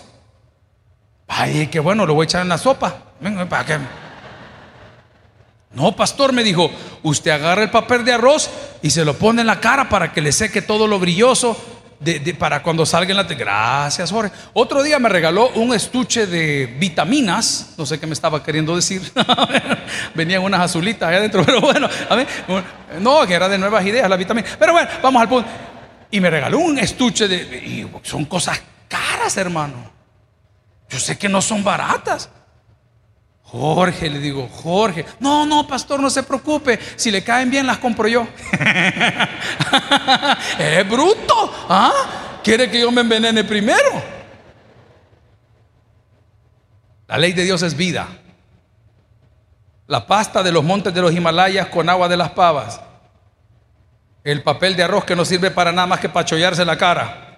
Ay, 1.27 1.67
qué 1.67 1.79
bueno, 1.79 2.05
lo 2.05 2.13
voy 2.13 2.23
a 2.23 2.25
echar 2.25 2.41
en 2.41 2.49
la 2.49 2.57
sopa. 2.57 2.95
¿para 3.49 3.65
qué? 3.65 3.77
No, 5.73 5.95
pastor 5.95 6.31
me 6.31 6.43
dijo, 6.43 6.69
usted 7.01 7.31
agarra 7.31 7.63
el 7.63 7.71
papel 7.71 8.05
de 8.05 8.13
arroz 8.13 8.49
y 8.81 8.91
se 8.91 9.03
lo 9.03 9.15
pone 9.15 9.41
en 9.41 9.47
la 9.47 9.59
cara 9.59 9.89
para 9.89 10.13
que 10.13 10.21
le 10.21 10.31
seque 10.31 10.61
todo 10.61 10.87
lo 10.87 10.99
brilloso 10.99 11.57
para 12.37 12.61
cuando 12.61 12.85
salga 12.85 13.11
en 13.11 13.17
la... 13.17 13.23
Gracias, 13.23 14.11
Jorge. 14.11 14.31
Otro 14.53 14.83
día 14.83 14.99
me 14.99 15.09
regaló 15.09 15.49
un 15.55 15.73
estuche 15.73 16.27
de 16.27 16.75
vitaminas, 16.79 17.73
no 17.77 17.85
sé 17.85 17.99
qué 17.99 18.07
me 18.07 18.13
estaba 18.13 18.43
queriendo 18.43 18.75
decir. 18.75 19.01
Venían 20.15 20.43
unas 20.43 20.61
azulitas 20.61 21.09
allá 21.09 21.17
adentro, 21.17 21.43
pero 21.45 21.61
bueno, 21.61 21.89
a 22.09 22.15
ver, 22.15 22.27
no, 22.99 23.25
que 23.25 23.33
era 23.33 23.49
de 23.49 23.57
nuevas 23.57 23.85
ideas 23.85 24.09
la 24.09 24.17
vitamina. 24.17 24.47
Pero 24.57 24.73
bueno, 24.73 24.89
vamos 25.01 25.21
al 25.21 25.29
punto. 25.29 25.49
Y 26.11 26.19
me 26.19 26.29
regaló 26.29 26.59
un 26.59 26.77
estuche 26.77 27.27
de... 27.27 27.57
Y 27.57 27.87
son 28.03 28.25
cosas 28.25 28.61
caras, 28.87 29.35
hermano. 29.37 29.91
Yo 30.89 30.99
sé 30.99 31.17
que 31.17 31.27
no 31.27 31.41
son 31.41 31.63
baratas. 31.63 32.29
Jorge, 33.53 34.09
le 34.09 34.17
digo, 34.17 34.49
Jorge, 34.51 35.05
no, 35.19 35.45
no, 35.45 35.67
pastor, 35.67 35.99
no 35.99 36.09
se 36.09 36.23
preocupe, 36.23 36.79
si 36.95 37.11
le 37.11 37.23
caen 37.23 37.51
bien 37.51 37.67
las 37.67 37.77
compro 37.77 38.07
yo. 38.07 38.27
es 40.57 40.89
bruto, 40.89 41.53
¿ah? 41.69 42.39
¿Quiere 42.43 42.71
que 42.71 42.81
yo 42.81 42.91
me 42.91 43.01
envenene 43.01 43.43
primero? 43.43 44.01
La 47.07 47.19
ley 47.19 47.33
de 47.33 47.43
Dios 47.43 47.61
es 47.61 47.77
vida. 47.77 48.07
La 49.85 50.07
pasta 50.07 50.41
de 50.41 50.51
los 50.51 50.63
montes 50.63 50.91
de 50.91 51.03
los 51.03 51.13
Himalayas 51.13 51.67
con 51.67 51.87
agua 51.89 52.09
de 52.09 52.17
las 52.17 52.31
pavas. 52.31 52.81
El 54.23 54.41
papel 54.41 54.75
de 54.75 54.81
arroz 54.81 55.05
que 55.05 55.15
no 55.15 55.25
sirve 55.25 55.51
para 55.51 55.71
nada 55.71 55.85
más 55.85 55.99
que 55.99 56.09
para 56.09 56.27
la 56.65 56.75
cara 56.75 57.32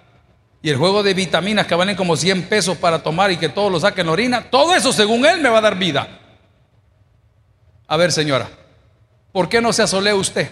y 0.66 0.70
el 0.70 0.78
juego 0.78 1.04
de 1.04 1.14
vitaminas 1.14 1.64
que 1.68 1.76
valen 1.76 1.94
como 1.94 2.16
100 2.16 2.48
pesos 2.48 2.76
para 2.76 3.00
tomar 3.00 3.30
y 3.30 3.36
que 3.36 3.48
todos 3.48 3.70
lo 3.70 3.78
saquen 3.78 4.08
orina, 4.08 4.50
todo 4.50 4.74
eso 4.74 4.92
según 4.92 5.24
él 5.24 5.40
me 5.40 5.48
va 5.48 5.58
a 5.58 5.60
dar 5.60 5.78
vida. 5.78 6.08
A 7.86 7.96
ver, 7.96 8.10
señora, 8.10 8.48
¿por 9.30 9.48
qué 9.48 9.60
no 9.60 9.72
se 9.72 9.84
asolea 9.84 10.16
usted? 10.16 10.50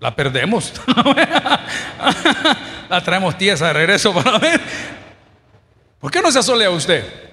La 0.00 0.14
perdemos. 0.14 0.74
la 2.90 3.02
traemos 3.02 3.38
tiesa 3.38 3.68
de 3.68 3.72
regreso 3.72 4.12
para 4.12 4.38
ver. 4.38 4.60
¿Por 5.98 6.10
qué 6.10 6.20
no 6.20 6.30
se 6.30 6.40
asolea 6.40 6.68
usted? 6.68 7.29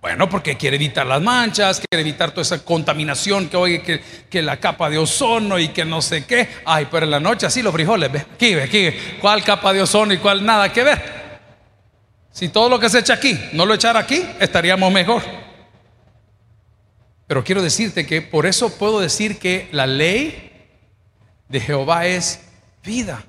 Bueno, 0.00 0.30
porque 0.30 0.56
quiere 0.56 0.76
evitar 0.76 1.06
las 1.06 1.20
manchas, 1.20 1.82
quiere 1.90 2.00
evitar 2.00 2.30
toda 2.30 2.42
esa 2.42 2.64
contaminación 2.64 3.50
que 3.50 3.56
oye 3.56 3.82
que, 3.82 4.42
la 4.42 4.58
capa 4.58 4.88
de 4.88 4.96
ozono 4.96 5.58
y 5.58 5.68
que 5.68 5.84
no 5.84 6.00
sé 6.00 6.24
qué. 6.24 6.48
Ay, 6.64 6.88
pero 6.90 7.04
en 7.04 7.10
la 7.10 7.20
noche 7.20 7.44
así 7.44 7.60
los 7.60 7.72
frijoles, 7.72 8.10
ve. 8.10 8.20
Aquí, 8.20 8.54
ve, 8.54 8.62
aquí, 8.62 8.90
¿cuál 9.20 9.44
capa 9.44 9.74
de 9.74 9.82
ozono 9.82 10.14
y 10.14 10.18
cuál 10.18 10.44
nada 10.44 10.72
que 10.72 10.82
ver? 10.82 11.20
Si 12.32 12.48
todo 12.48 12.70
lo 12.70 12.78
que 12.78 12.88
se 12.88 13.00
echa 13.00 13.14
aquí 13.14 13.38
no 13.52 13.66
lo 13.66 13.74
echara 13.74 14.00
aquí, 14.00 14.24
estaríamos 14.38 14.90
mejor. 14.90 15.22
Pero 17.26 17.44
quiero 17.44 17.62
decirte 17.62 18.06
que 18.06 18.22
por 18.22 18.46
eso 18.46 18.76
puedo 18.78 19.00
decir 19.00 19.38
que 19.38 19.68
la 19.70 19.86
ley 19.86 20.50
de 21.48 21.60
Jehová 21.60 22.06
es 22.06 22.40
vida. 22.82 23.22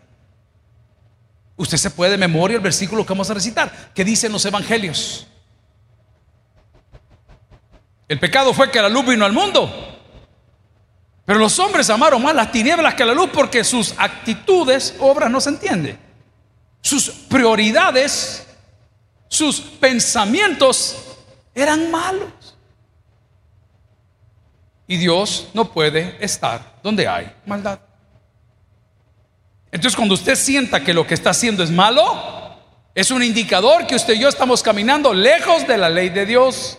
Usted 1.58 1.78
se 1.78 1.92
puede 1.92 2.12
de 2.12 2.18
memoria 2.18 2.56
el 2.56 2.64
versículo 2.64 3.06
que 3.06 3.12
vamos 3.12 3.30
a 3.30 3.34
recitar, 3.34 3.92
que 3.94 4.06
dice 4.06 4.28
en 4.28 4.34
los 4.34 4.46
evangelios. 4.46 5.28
El 8.12 8.20
pecado 8.20 8.54
fue 8.54 8.70
que 8.70 8.82
la 8.82 8.90
luz 8.90 9.06
vino 9.06 9.24
al 9.24 9.32
mundo. 9.32 9.72
Pero 11.24 11.40
los 11.40 11.58
hombres 11.60 11.90
amaron 11.90 12.22
más 12.22 12.36
las 12.36 12.52
tinieblas 12.52 12.94
que 12.94 13.06
la 13.06 13.14
luz 13.14 13.30
porque 13.34 13.64
sus 13.64 13.96
actitudes, 13.98 14.96
obras 15.00 15.32
no 15.32 15.40
se 15.40 15.52
entiende. 15.52 15.98
Sus 16.82 17.10
prioridades, 17.10 18.46
sus 19.30 19.62
pensamientos 19.62 20.98
eran 21.56 21.90
malos. 21.90 22.58
Y 24.88 24.98
Dios 24.98 25.48
no 25.54 25.72
puede 25.72 26.18
estar 26.20 26.80
donde 26.84 27.08
hay 27.08 27.34
maldad. 27.46 27.80
Entonces 29.72 29.96
cuando 29.96 30.16
usted 30.16 30.36
sienta 30.36 30.84
que 30.84 30.94
lo 30.94 31.08
que 31.08 31.14
está 31.14 31.30
haciendo 31.30 31.64
es 31.64 31.72
malo, 31.72 32.58
es 32.94 33.10
un 33.10 33.24
indicador 33.24 33.88
que 33.88 33.96
usted 33.96 34.16
y 34.16 34.20
yo 34.20 34.28
estamos 34.28 34.62
caminando 34.62 35.14
lejos 35.14 35.66
de 35.66 35.78
la 35.78 35.90
ley 35.90 36.10
de 36.10 36.26
Dios. 36.26 36.78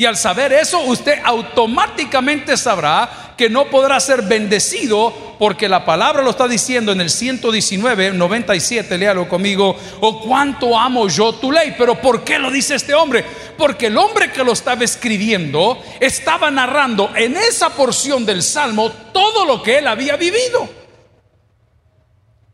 Y 0.00 0.06
al 0.06 0.16
saber 0.16 0.50
eso, 0.54 0.80
usted 0.84 1.18
automáticamente 1.22 2.56
sabrá 2.56 3.34
que 3.36 3.50
no 3.50 3.66
podrá 3.66 4.00
ser 4.00 4.22
bendecido 4.22 5.12
porque 5.38 5.68
la 5.68 5.84
palabra 5.84 6.22
lo 6.22 6.30
está 6.30 6.48
diciendo 6.48 6.90
en 6.90 7.02
el 7.02 7.10
119, 7.10 8.12
97, 8.12 8.96
léalo 8.96 9.28
conmigo, 9.28 9.76
o 10.00 10.08
oh, 10.08 10.20
cuánto 10.22 10.78
amo 10.78 11.06
yo 11.08 11.34
tu 11.34 11.52
ley. 11.52 11.74
Pero 11.76 12.00
¿por 12.00 12.24
qué 12.24 12.38
lo 12.38 12.50
dice 12.50 12.76
este 12.76 12.94
hombre? 12.94 13.26
Porque 13.58 13.88
el 13.88 13.98
hombre 13.98 14.32
que 14.32 14.42
lo 14.42 14.52
estaba 14.52 14.84
escribiendo 14.84 15.78
estaba 16.00 16.50
narrando 16.50 17.14
en 17.14 17.36
esa 17.36 17.68
porción 17.68 18.24
del 18.24 18.42
Salmo 18.42 18.90
todo 19.12 19.44
lo 19.44 19.62
que 19.62 19.80
él 19.80 19.86
había 19.86 20.16
vivido. 20.16 20.66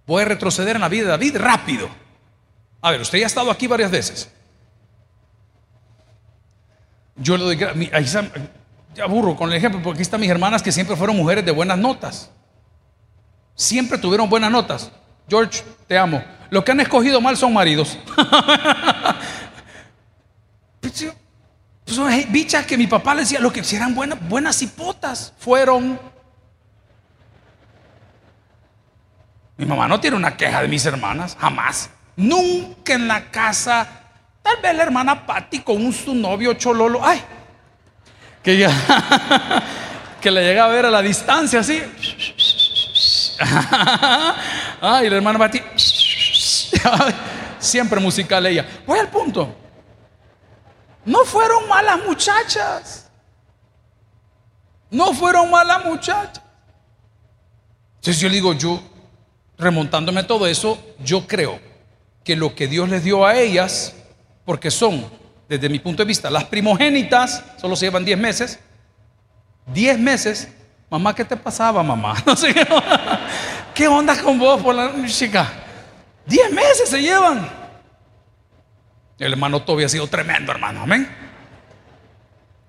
Voy 0.04 0.22
a 0.22 0.24
retroceder 0.24 0.74
en 0.74 0.82
la 0.82 0.88
vida 0.88 1.04
de 1.04 1.10
David 1.10 1.36
rápido. 1.36 1.88
A 2.82 2.90
ver, 2.90 3.02
usted 3.02 3.18
ya 3.18 3.26
ha 3.26 3.28
estado 3.28 3.52
aquí 3.52 3.68
varias 3.68 3.92
veces. 3.92 4.35
Yo 7.16 7.36
le 7.36 7.44
doy, 7.44 7.58
ya 8.94 9.04
aburro 9.04 9.36
con 9.36 9.50
el 9.50 9.56
ejemplo, 9.56 9.80
porque 9.82 9.98
aquí 9.98 10.02
están 10.02 10.20
mis 10.20 10.30
hermanas 10.30 10.62
que 10.62 10.72
siempre 10.72 10.96
fueron 10.96 11.16
mujeres 11.16 11.44
de 11.44 11.52
buenas 11.52 11.78
notas. 11.78 12.30
Siempre 13.54 13.98
tuvieron 13.98 14.28
buenas 14.28 14.50
notas. 14.50 14.90
George, 15.28 15.62
te 15.86 15.98
amo. 15.98 16.22
Los 16.50 16.64
que 16.64 16.72
han 16.72 16.80
escogido 16.80 17.20
mal 17.20 17.36
son 17.36 17.52
maridos. 17.52 17.98
pues, 20.80 21.12
son 21.86 22.10
bichas 22.30 22.66
que 22.66 22.76
mi 22.76 22.86
papá 22.86 23.14
le 23.14 23.22
decía, 23.22 23.40
lo 23.40 23.52
que 23.52 23.62
eran 23.72 23.94
buenas, 23.94 24.18
buenas 24.28 24.60
hipotas 24.62 25.32
fueron. 25.38 25.98
Mi 29.56 29.64
mamá 29.64 29.88
no 29.88 29.98
tiene 30.00 30.16
una 30.16 30.36
queja 30.36 30.62
de 30.62 30.68
mis 30.68 30.84
hermanas, 30.84 31.36
jamás. 31.38 31.90
Nunca 32.16 32.94
en 32.94 33.08
la 33.08 33.30
casa 33.30 34.05
Tal 34.46 34.62
vez 34.62 34.76
la 34.76 34.84
hermana 34.84 35.26
Patti 35.26 35.58
con 35.58 35.84
un 35.84 35.92
su 35.92 36.14
novio 36.14 36.54
chololo, 36.54 37.04
ay, 37.04 37.20
que 38.44 38.56
ya, 38.56 38.70
que 40.20 40.30
le 40.30 40.40
llega 40.40 40.66
a 40.66 40.68
ver 40.68 40.86
a 40.86 40.90
la 40.90 41.02
distancia 41.02 41.58
así. 41.58 41.82
Ay, 44.80 45.10
la 45.10 45.16
hermana 45.16 45.36
Bati. 45.36 45.60
Siempre 47.58 47.98
musical 47.98 48.46
ella. 48.46 48.64
Voy 48.86 49.00
al 49.00 49.08
punto. 49.08 49.52
No 51.04 51.24
fueron 51.24 51.66
malas 51.68 51.98
muchachas. 52.06 53.10
No 54.90 55.12
fueron 55.12 55.50
malas 55.50 55.84
muchachas. 55.84 56.40
Entonces 57.96 58.20
yo 58.20 58.28
le 58.28 58.34
digo, 58.34 58.52
yo, 58.52 58.80
remontándome 59.58 60.20
a 60.20 60.26
todo 60.26 60.46
eso, 60.46 60.78
yo 61.00 61.26
creo 61.26 61.58
que 62.22 62.36
lo 62.36 62.54
que 62.54 62.68
Dios 62.68 62.88
les 62.88 63.02
dio 63.02 63.26
a 63.26 63.36
ellas, 63.36 63.92
porque 64.46 64.70
son, 64.70 65.04
desde 65.48 65.68
mi 65.68 65.80
punto 65.80 66.02
de 66.02 66.06
vista, 66.06 66.30
las 66.30 66.44
primogénitas, 66.44 67.44
solo 67.60 67.76
se 67.76 67.86
llevan 67.86 68.04
10 68.04 68.16
meses, 68.16 68.60
10 69.66 69.98
meses, 69.98 70.48
mamá, 70.88 71.14
¿qué 71.14 71.24
te 71.24 71.36
pasaba, 71.36 71.82
mamá? 71.82 72.14
Qué 73.74 73.88
onda 73.88 74.22
con 74.22 74.38
vos 74.38 74.62
por 74.62 74.74
la 74.74 74.90
chica. 75.06 75.52
10 76.24 76.52
meses 76.52 76.88
se 76.88 77.02
llevan. 77.02 77.46
El 79.18 79.32
hermano 79.32 79.60
Toby 79.62 79.84
ha 79.84 79.88
sido 79.88 80.06
tremendo, 80.06 80.52
hermano, 80.52 80.82
amén. 80.82 81.08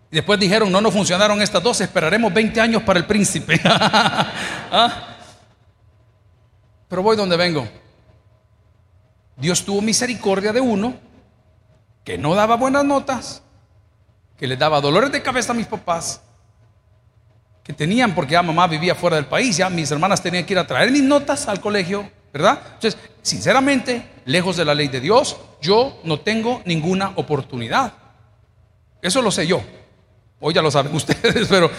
Y 0.10 0.16
después 0.16 0.40
dijeron, 0.40 0.72
no 0.72 0.82
nos 0.82 0.94
funcionaron 0.94 1.42
estas 1.42 1.62
dos, 1.62 1.80
esperaremos 1.80 2.34
20 2.34 2.60
años 2.60 2.82
para 2.84 3.00
el 3.00 3.06
príncipe. 3.06 3.62
¿Ah? 3.63 5.16
Pero 6.88 7.04
voy 7.04 7.16
donde 7.16 7.38
vengo. 7.38 7.68
Dios 9.36 9.63
tuvo 9.63 9.82
misericordia 9.82 10.52
de 10.52 10.62
uno 10.62 11.07
que 12.08 12.17
no 12.17 12.36
daba 12.36 12.56
buenas 12.56 12.86
notas, 12.86 13.43
que 14.38 14.48
le 14.48 14.56
daba 14.56 14.80
dolores 14.80 15.12
de 15.12 15.22
cabeza 15.22 15.52
a 15.52 15.56
mis 15.56 15.65
papás, 15.65 16.22
que 17.65 17.74
tenían, 17.74 18.15
porque 18.15 18.32
ya 18.32 18.41
mamá 18.41 18.65
vivía 18.65 18.96
fuera 18.96 19.17
del 19.17 19.26
país, 19.26 19.58
ya 19.58 19.70
mis 19.70 19.91
hermanas 19.91 20.24
tenían 20.24 20.46
que 20.46 20.54
ir 20.54 20.60
a 20.60 20.65
traer 20.65 20.89
mis 20.89 21.04
notas 21.04 21.50
al 21.50 21.60
colegio, 21.60 22.10
¿verdad? 22.32 22.62
Entonces, 22.76 22.98
sinceramente, 23.22 24.08
lejos 24.24 24.56
de 24.56 24.63
la 24.63 24.74
ley 24.74 24.88
de 24.88 25.02
Dios, 25.02 25.36
yo 25.62 26.00
no 26.06 26.22
tengo 26.22 26.62
ninguna 26.63 27.12
oportunidad. 27.17 27.91
Eso 29.02 29.22
lo 29.22 29.30
sé 29.30 29.46
yo. 29.46 29.62
Hoy 30.39 30.54
ya 30.54 30.62
lo 30.62 30.72
saben 30.72 30.96
ustedes, 30.96 31.46
pero, 31.50 31.70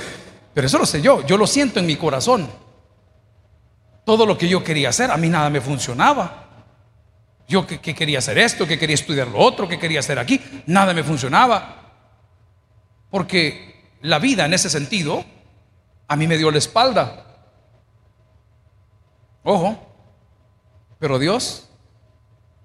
pero 0.52 0.66
eso 0.66 0.76
lo 0.76 0.84
sé 0.84 1.00
yo. 1.00 1.24
Yo 1.24 1.38
lo 1.38 1.46
siento 1.46 1.80
en 1.80 1.86
mi 1.86 1.96
corazón. 1.96 2.50
Todo 4.04 4.26
lo 4.26 4.36
que 4.36 4.46
yo 4.46 4.62
quería 4.62 4.90
hacer, 4.90 5.10
a 5.10 5.16
mí 5.16 5.30
nada 5.30 5.48
me 5.48 5.62
funcionaba. 5.62 6.47
Yo 7.48 7.66
que, 7.66 7.80
quería 7.80 8.18
hacer 8.18 8.36
esto, 8.36 8.66
que 8.66 8.78
quería 8.78 8.94
estudiar 8.94 9.26
lo 9.28 9.38
otro, 9.38 9.66
que 9.66 9.78
quería 9.78 10.00
hacer 10.00 10.18
aquí, 10.18 10.38
nada 10.66 10.92
me 10.92 11.02
funcionaba. 11.02 11.76
Porque 13.10 13.96
la 14.02 14.18
vida 14.18 14.44
en 14.44 14.52
ese 14.52 14.68
sentido 14.68 15.24
a 16.06 16.14
mí 16.14 16.26
me 16.26 16.36
dio 16.36 16.50
la 16.50 16.58
espalda. 16.58 17.24
Ojo, 19.42 19.78
pero 20.98 21.18
Dios 21.18 21.70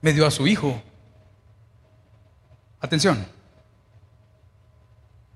me 0.01 0.11
dio 0.11 0.27
a 0.27 0.31
su 0.31 0.47
hijo. 0.47 0.81
Atención. 2.81 3.25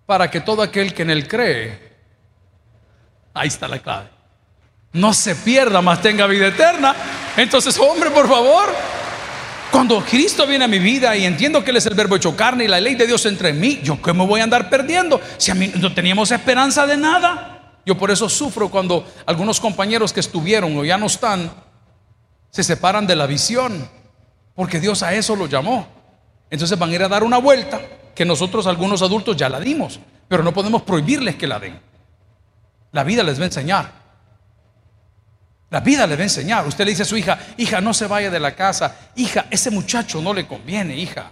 Para 0.06 0.30
que 0.30 0.42
todo 0.42 0.62
aquel 0.62 0.94
que 0.94 1.04
en 1.04 1.10
él 1.10 1.26
cree, 1.26 1.96
ahí 3.34 3.48
está 3.48 3.70
la 3.70 3.80
clave, 3.80 4.10
no 4.92 5.14
se 5.14 5.36
pierda, 5.36 5.82
más 5.82 6.02
tenga 6.02 6.28
vida 6.28 6.48
eterna. 6.48 6.94
Entonces, 7.38 7.78
hombre, 7.80 8.10
por 8.10 8.28
favor, 8.28 8.97
cuando 9.78 10.04
Cristo 10.04 10.48
viene 10.48 10.66
a 10.66 10.68
mi 10.68 10.80
vida 10.80 11.16
y 11.16 11.24
entiendo 11.24 11.64
que 11.64 11.70
Él 11.70 11.78
es 11.78 11.86
el 11.86 11.94
verbo 11.94 12.16
hecho 12.16 12.36
carne 12.36 12.64
y 12.64 12.68
la 12.68 12.82
ley 12.82 12.96
de 12.96 13.06
Dios 13.06 13.24
entre 13.28 13.54
mí, 13.54 13.80
¿yo 13.84 14.02
qué 14.02 14.12
me 14.12 14.26
voy 14.26 14.42
a 14.42 14.44
andar 14.44 14.72
perdiendo? 14.72 15.22
Si 15.38 15.52
a 15.52 15.54
mí 15.54 15.72
no 15.76 15.94
teníamos 15.94 16.32
esperanza 16.32 16.88
de 16.88 16.98
nada. 16.98 17.76
Yo 17.86 17.96
por 17.96 18.10
eso 18.10 18.28
sufro 18.28 18.70
cuando 18.70 19.06
algunos 19.28 19.60
compañeros 19.60 20.12
que 20.14 20.20
estuvieron 20.20 20.76
o 20.76 20.84
ya 20.84 20.98
no 20.98 21.06
están, 21.06 21.52
se 22.50 22.64
separan 22.64 23.06
de 23.06 23.16
la 23.16 23.28
visión, 23.28 23.88
porque 24.56 24.80
Dios 24.80 25.04
a 25.04 25.14
eso 25.14 25.36
lo 25.36 25.46
llamó. 25.46 25.88
Entonces 26.50 26.80
van 26.80 26.90
a 26.90 26.96
ir 26.96 27.04
a 27.04 27.08
dar 27.08 27.24
una 27.24 27.38
vuelta 27.38 27.80
que 28.16 28.26
nosotros 28.26 28.66
algunos 28.66 29.04
adultos 29.04 29.38
ya 29.38 29.48
la 29.48 29.60
dimos, 29.60 30.00
pero 30.28 30.42
no 30.42 30.56
podemos 30.56 30.82
prohibirles 30.82 31.36
que 31.36 31.46
la 31.46 31.60
den. 31.60 31.80
La 32.94 33.04
vida 33.04 33.22
les 33.22 33.38
va 33.38 33.44
a 33.44 33.46
enseñar. 33.46 34.07
La 35.70 35.82
vida 35.82 36.08
le 36.08 36.16
va 36.16 36.22
a 36.22 36.24
enseñar. 36.24 36.66
Usted 36.66 36.86
le 36.86 36.92
dice 36.92 37.04
a 37.04 37.06
su 37.06 37.18
hija, 37.18 37.38
hija, 37.58 37.82
no 37.82 37.94
se 37.94 38.08
vaya 38.08 38.30
de 38.30 38.40
la 38.40 38.56
casa. 38.56 38.96
Hija, 39.16 39.48
ese 39.50 39.70
muchacho 39.70 40.22
no 40.22 40.34
le 40.34 40.48
conviene, 40.48 40.96
hija. 40.96 41.32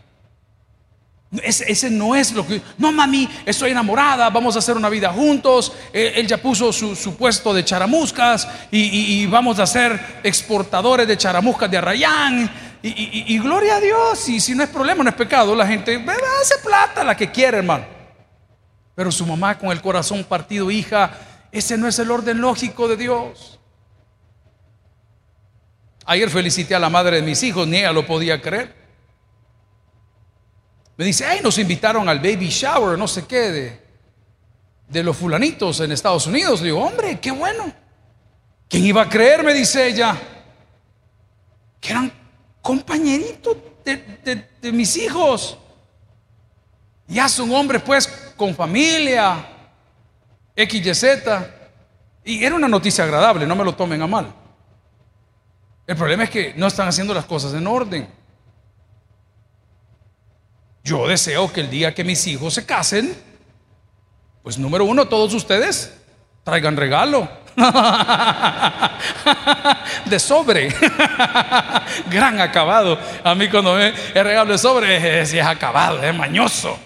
Ese, 1.42 1.90
no 1.90 2.16
es 2.16 2.32
lo 2.34 2.46
que... 2.46 2.62
No, 2.78 2.92
mami, 2.92 3.30
estoy 3.46 3.72
enamorada, 3.72 4.30
vamos 4.30 4.56
a 4.56 4.60
hacer 4.60 4.76
una 4.76 4.90
vida 4.90 5.12
juntos. 5.12 5.74
Él, 5.92 6.28
ya 6.28 6.38
puso 6.38 6.72
su, 6.72 7.16
puesto 7.18 7.54
de 7.54 7.64
charamuscas 7.64 8.48
y, 8.72 9.26
vamos 9.28 9.60
a 9.60 9.66
ser 9.66 10.20
exportadores 10.24 11.08
de 11.08 11.18
charamuscas 11.18 11.70
de 11.72 11.78
Arrayán. 11.78 12.52
Y, 12.84 13.40
gloria 13.40 13.78
a 13.78 13.80
Dios, 13.80 14.30
y 14.30 14.40
si 14.40 14.54
no 14.54 14.64
es 14.64 14.70
problema, 14.70 15.04
no 15.04 15.10
es 15.10 15.16
pecado, 15.16 15.56
la 15.56 15.66
gente 15.66 15.96
hace 16.42 16.58
plata 16.64 17.04
la 17.04 17.18
que 17.18 17.32
quiere, 17.32 17.58
hermano. 17.58 17.86
Pero 18.94 19.12
su 19.12 19.26
mamá 19.26 19.58
con 19.58 19.72
el 19.72 19.82
corazón 19.82 20.24
partido, 20.24 20.70
hija, 20.70 21.12
ese 21.52 21.78
no 21.78 21.88
es 21.88 21.98
el 22.00 22.12
orden 22.12 22.40
lógico 22.40 22.88
de 22.88 22.98
Dios. 22.98 23.60
Ayer 26.06 26.30
felicité 26.30 26.76
a 26.76 26.80
la 26.80 26.90
madre 26.90 27.18
de 27.18 27.22
mis 27.24 27.42
hijos, 27.44 27.68
ni 27.68 27.78
ella 27.78 27.92
lo 27.92 28.06
podía 28.06 28.40
creer. 28.42 28.74
Me 30.98 31.04
dice, 31.04 31.26
ay, 31.26 31.42
nos 31.42 31.58
invitaron 31.58 32.08
al 32.08 32.20
baby 32.20 32.50
shower, 32.50 32.98
no 32.98 33.08
sé 33.08 33.26
qué, 33.26 33.82
de, 34.88 35.04
los 35.04 35.18
fulanitos 35.18 35.80
en 35.80 35.92
Estados 35.92 36.28
Unidos. 36.28 36.62
Le 36.62 36.68
digo, 36.68 36.82
hombre, 36.82 37.20
qué 37.20 37.32
bueno. 37.32 37.74
¿Quién 38.70 38.86
iba 38.86 39.02
a 39.02 39.10
creer? 39.10 39.44
Me 39.44 39.54
dice 39.54 39.88
ella. 39.88 40.16
Que 41.82 41.92
eran 41.92 42.12
compañeritos 42.62 43.58
de, 43.84 44.48
de 44.62 44.72
mis 44.72 44.96
hijos. 44.96 45.58
Ya 47.08 47.28
son 47.28 47.54
hombres, 47.54 47.82
pues, 47.82 48.08
con 48.38 48.56
familia, 48.56 49.46
X, 50.56 50.86
Y, 50.86 50.96
Z. 50.96 51.52
Y 52.24 52.44
era 52.44 52.56
una 52.56 52.68
noticia 52.68 53.04
agradable, 53.04 53.46
no 53.46 53.56
me 53.56 53.64
lo 53.64 53.76
tomen 53.76 54.02
a 54.02 54.08
mal. 54.08 54.45
El 55.88 55.96
problema 55.96 56.24
es 56.24 56.30
que 56.30 56.54
no 56.56 56.68
están 56.68 56.88
haciendo 56.88 57.14
las 57.14 57.26
cosas 57.26 57.54
en 57.54 57.68
orden. 57.68 58.08
Yo 60.84 61.08
deseo 61.08 61.52
que 61.52 61.62
el 61.62 61.70
día 61.70 61.94
que 61.94 62.04
mis 62.04 62.26
hijos 62.28 62.54
se 62.54 62.66
casen, 62.66 63.16
pues 64.44 64.58
número 64.58 64.86
uno, 64.86 65.08
todos 65.08 65.34
ustedes 65.34 65.96
traigan 66.44 66.78
regalo. 66.78 67.28
de 70.06 70.20
sobre. 70.20 70.70
Gran 72.10 72.42
acabado. 72.42 73.00
A 73.24 73.34
mí 73.34 73.50
cuando 73.50 73.76
me, 73.76 73.94
el 74.14 74.24
regalo 74.24 74.52
de 74.52 74.58
sobre 74.58 75.22
es, 75.22 75.34
es 75.34 75.46
acabado, 75.46 76.04
es 76.04 76.14
mañoso. 76.14 76.78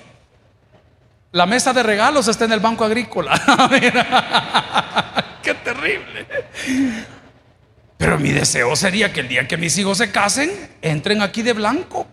La 1.32 1.46
mesa 1.46 1.74
de 1.74 1.84
regalos 1.84 2.28
está 2.28 2.46
en 2.46 2.54
el 2.54 2.60
banco 2.60 2.84
agrícola. 2.84 3.34
Qué 5.44 5.54
terrible. 5.56 6.26
Pero 8.00 8.18
mi 8.18 8.32
deseo 8.32 8.78
sería 8.78 9.12
que 9.12 9.20
el 9.20 9.28
día 9.28 9.46
que 9.46 9.58
mis 9.58 9.78
hijos 9.78 9.98
se 9.98 10.10
casen, 10.10 10.50
entren 10.82 11.22
aquí 11.22 11.42
de 11.42 11.52
blanco. 11.52 12.08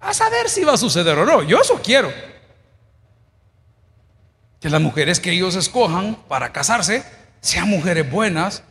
A 0.00 0.12
saber 0.12 0.48
si 0.48 0.64
va 0.64 0.72
a 0.72 0.76
suceder 0.76 1.16
o 1.16 1.24
no. 1.24 1.44
Yo 1.44 1.60
eso 1.60 1.80
quiero. 1.80 2.12
Que 4.58 4.68
las 4.68 4.80
mujeres 4.80 5.20
que 5.20 5.30
ellos 5.30 5.54
escojan 5.54 6.16
para 6.26 6.52
casarse 6.52 7.04
sean 7.40 7.70
mujeres 7.70 8.10
buenas. 8.10 8.64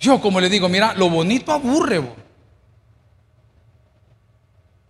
Yo 0.00 0.22
como 0.22 0.40
le 0.40 0.48
digo, 0.48 0.70
mira, 0.70 0.94
lo 0.94 1.10
bonito 1.10 1.52
aburre. 1.52 2.02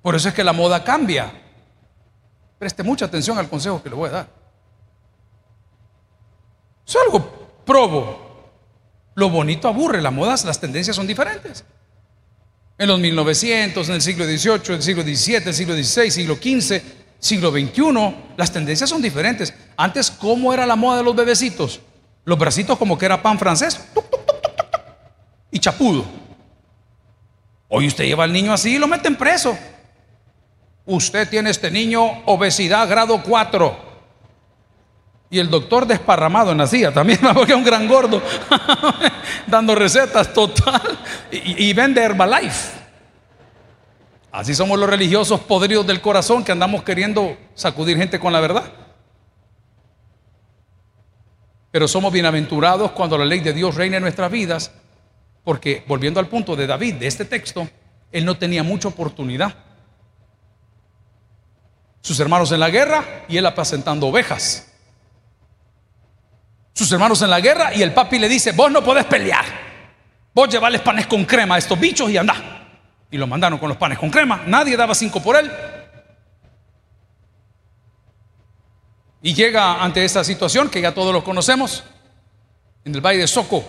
Por 0.00 0.14
eso 0.14 0.28
es 0.28 0.34
que 0.34 0.44
la 0.44 0.52
moda 0.52 0.84
cambia. 0.84 1.32
Preste 2.56 2.84
mucha 2.84 3.06
atención 3.06 3.36
al 3.36 3.48
consejo 3.48 3.82
que 3.82 3.88
le 3.88 3.96
voy 3.96 4.10
a 4.10 4.12
dar. 4.12 4.28
Es 6.86 6.94
algo 7.04 7.20
probo. 7.66 8.27
Lo 9.18 9.30
bonito 9.30 9.66
aburre, 9.66 10.00
las 10.00 10.12
modas, 10.12 10.44
las 10.44 10.60
tendencias 10.60 10.94
son 10.94 11.08
diferentes. 11.08 11.64
En 12.78 12.86
los 12.86 13.00
1900, 13.00 13.88
en 13.88 13.94
el 13.96 14.00
siglo 14.00 14.24
XVIII, 14.24 14.60
en 14.68 14.74
el 14.74 14.82
siglo 14.84 15.02
XVII, 15.02 15.42
el 15.44 15.54
siglo 15.54 15.74
XVI, 15.74 16.10
siglo 16.12 16.36
XV, 16.36 16.82
siglo 17.18 17.50
XXI, 17.50 18.14
las 18.36 18.52
tendencias 18.52 18.88
son 18.88 19.02
diferentes. 19.02 19.52
Antes, 19.76 20.12
¿cómo 20.12 20.54
era 20.54 20.64
la 20.66 20.76
moda 20.76 20.98
de 20.98 21.02
los 21.02 21.16
bebecitos? 21.16 21.80
Los 22.24 22.38
bracitos 22.38 22.78
como 22.78 22.96
que 22.96 23.06
era 23.06 23.20
pan 23.20 23.40
francés 23.40 23.80
y 25.50 25.58
chapudo. 25.58 26.04
Hoy 27.66 27.88
usted 27.88 28.04
lleva 28.04 28.22
al 28.22 28.32
niño 28.32 28.52
así 28.52 28.76
y 28.76 28.78
lo 28.78 28.86
meten 28.86 29.16
preso. 29.16 29.58
Usted 30.86 31.28
tiene 31.28 31.50
este 31.50 31.72
niño 31.72 32.22
obesidad 32.26 32.88
grado 32.88 33.20
4. 33.20 33.87
Y 35.30 35.38
el 35.38 35.50
doctor 35.50 35.86
desparramado 35.86 36.52
en 36.52 36.58
la 36.58 36.66
silla 36.66 36.92
también, 36.92 37.20
porque 37.34 37.52
es 37.52 37.58
un 37.58 37.64
gran 37.64 37.86
gordo, 37.86 38.22
dando 39.46 39.74
recetas 39.74 40.32
total. 40.32 40.98
Y, 41.30 41.72
vende 41.74 42.02
Herbalife. 42.02 42.78
Así 44.32 44.54
somos 44.54 44.78
los 44.78 44.88
religiosos 44.88 45.40
podridos 45.40 45.86
del 45.86 46.00
corazón 46.00 46.44
que 46.44 46.52
andamos 46.52 46.82
queriendo 46.82 47.36
sacudir 47.54 47.96
gente 47.96 48.18
con 48.18 48.32
la 48.32 48.40
verdad. 48.40 48.64
Pero 51.70 51.88
somos 51.88 52.12
bienaventurados 52.12 52.92
cuando 52.92 53.18
la 53.18 53.24
ley 53.24 53.40
de 53.40 53.52
Dios 53.52 53.74
reina 53.74 53.96
en 53.96 54.02
nuestras 54.02 54.30
vidas, 54.30 54.72
porque 55.44 55.84
volviendo 55.86 56.20
al 56.20 56.28
punto 56.28 56.56
de 56.56 56.66
David, 56.66 56.94
de 56.94 57.06
este 57.06 57.24
texto, 57.24 57.68
él 58.10 58.24
no 58.24 58.38
tenía 58.38 58.62
mucha 58.62 58.88
oportunidad. 58.88 59.54
Sus 62.00 62.18
hermanos 62.20 62.52
en 62.52 62.60
la 62.60 62.70
guerra 62.70 63.24
y 63.28 63.36
él 63.36 63.44
apacentando 63.44 64.06
ovejas. 64.06 64.67
Sus 66.78 66.92
hermanos 66.92 67.20
en 67.22 67.30
la 67.30 67.40
guerra 67.40 67.74
y 67.74 67.82
el 67.82 67.92
papi 67.92 68.20
le 68.20 68.28
dice, 68.28 68.52
vos 68.52 68.70
no 68.70 68.84
podés 68.84 69.04
pelear. 69.04 69.44
Vos 70.32 70.48
llevarles 70.48 70.80
panes 70.80 71.08
con 71.08 71.24
crema 71.24 71.56
a 71.56 71.58
estos 71.58 71.76
bichos 71.80 72.08
y 72.08 72.16
anda. 72.16 72.36
Y 73.10 73.16
lo 73.16 73.26
mandaron 73.26 73.58
con 73.58 73.68
los 73.68 73.76
panes 73.76 73.98
con 73.98 74.10
crema. 74.10 74.44
Nadie 74.46 74.76
daba 74.76 74.94
cinco 74.94 75.20
por 75.20 75.34
él. 75.34 75.50
Y 79.22 79.34
llega 79.34 79.82
ante 79.82 80.04
esta 80.04 80.22
situación 80.22 80.70
que 80.70 80.80
ya 80.80 80.94
todos 80.94 81.12
lo 81.12 81.24
conocemos, 81.24 81.82
en 82.84 82.94
el 82.94 83.00
Valle 83.00 83.18
de 83.18 83.26
Soco. 83.26 83.68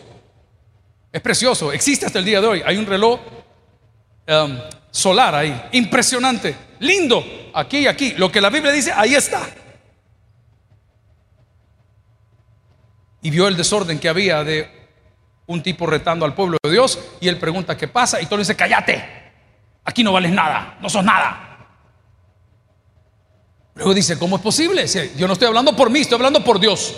Es 1.12 1.22
precioso, 1.22 1.72
existe 1.72 2.06
hasta 2.06 2.20
el 2.20 2.26
día 2.26 2.40
de 2.40 2.46
hoy. 2.46 2.62
Hay 2.64 2.78
un 2.78 2.86
reloj 2.86 3.20
um, 4.28 4.56
solar 4.92 5.34
ahí, 5.34 5.60
impresionante, 5.72 6.56
lindo, 6.78 7.26
aquí 7.56 7.80
y 7.80 7.88
aquí. 7.88 8.14
Lo 8.18 8.32
que 8.32 8.40
la 8.40 8.52
Biblia 8.52 8.72
dice, 8.72 8.94
ahí 8.96 9.16
está. 9.16 9.50
Y 13.22 13.30
vio 13.30 13.48
el 13.48 13.58
desorden 13.58 14.00
que 14.00 14.10
había 14.10 14.44
de 14.44 14.80
un 15.48 15.64
tipo 15.64 15.86
retando 15.86 16.26
al 16.26 16.36
pueblo 16.36 16.58
de 16.64 16.72
Dios 16.72 17.00
y 17.20 17.28
él 17.28 17.38
pregunta 17.38 17.76
qué 17.76 17.88
pasa 17.88 18.22
y 18.22 18.26
todo 18.26 18.38
le 18.38 18.44
dice, 18.44 18.56
cállate, 18.56 19.04
aquí 19.84 20.04
no 20.04 20.14
vales 20.14 20.32
nada, 20.32 20.78
no 20.80 20.90
sos 20.90 21.04
nada. 21.04 21.68
Luego 23.76 23.94
dice, 23.94 24.20
¿cómo 24.20 24.36
es 24.36 24.42
posible? 24.42 24.86
Yo 25.18 25.26
no 25.26 25.34
estoy 25.34 25.48
hablando 25.48 25.76
por 25.76 25.90
mí, 25.90 26.02
estoy 26.02 26.16
hablando 26.18 26.44
por 26.44 26.60
Dios. 26.60 26.98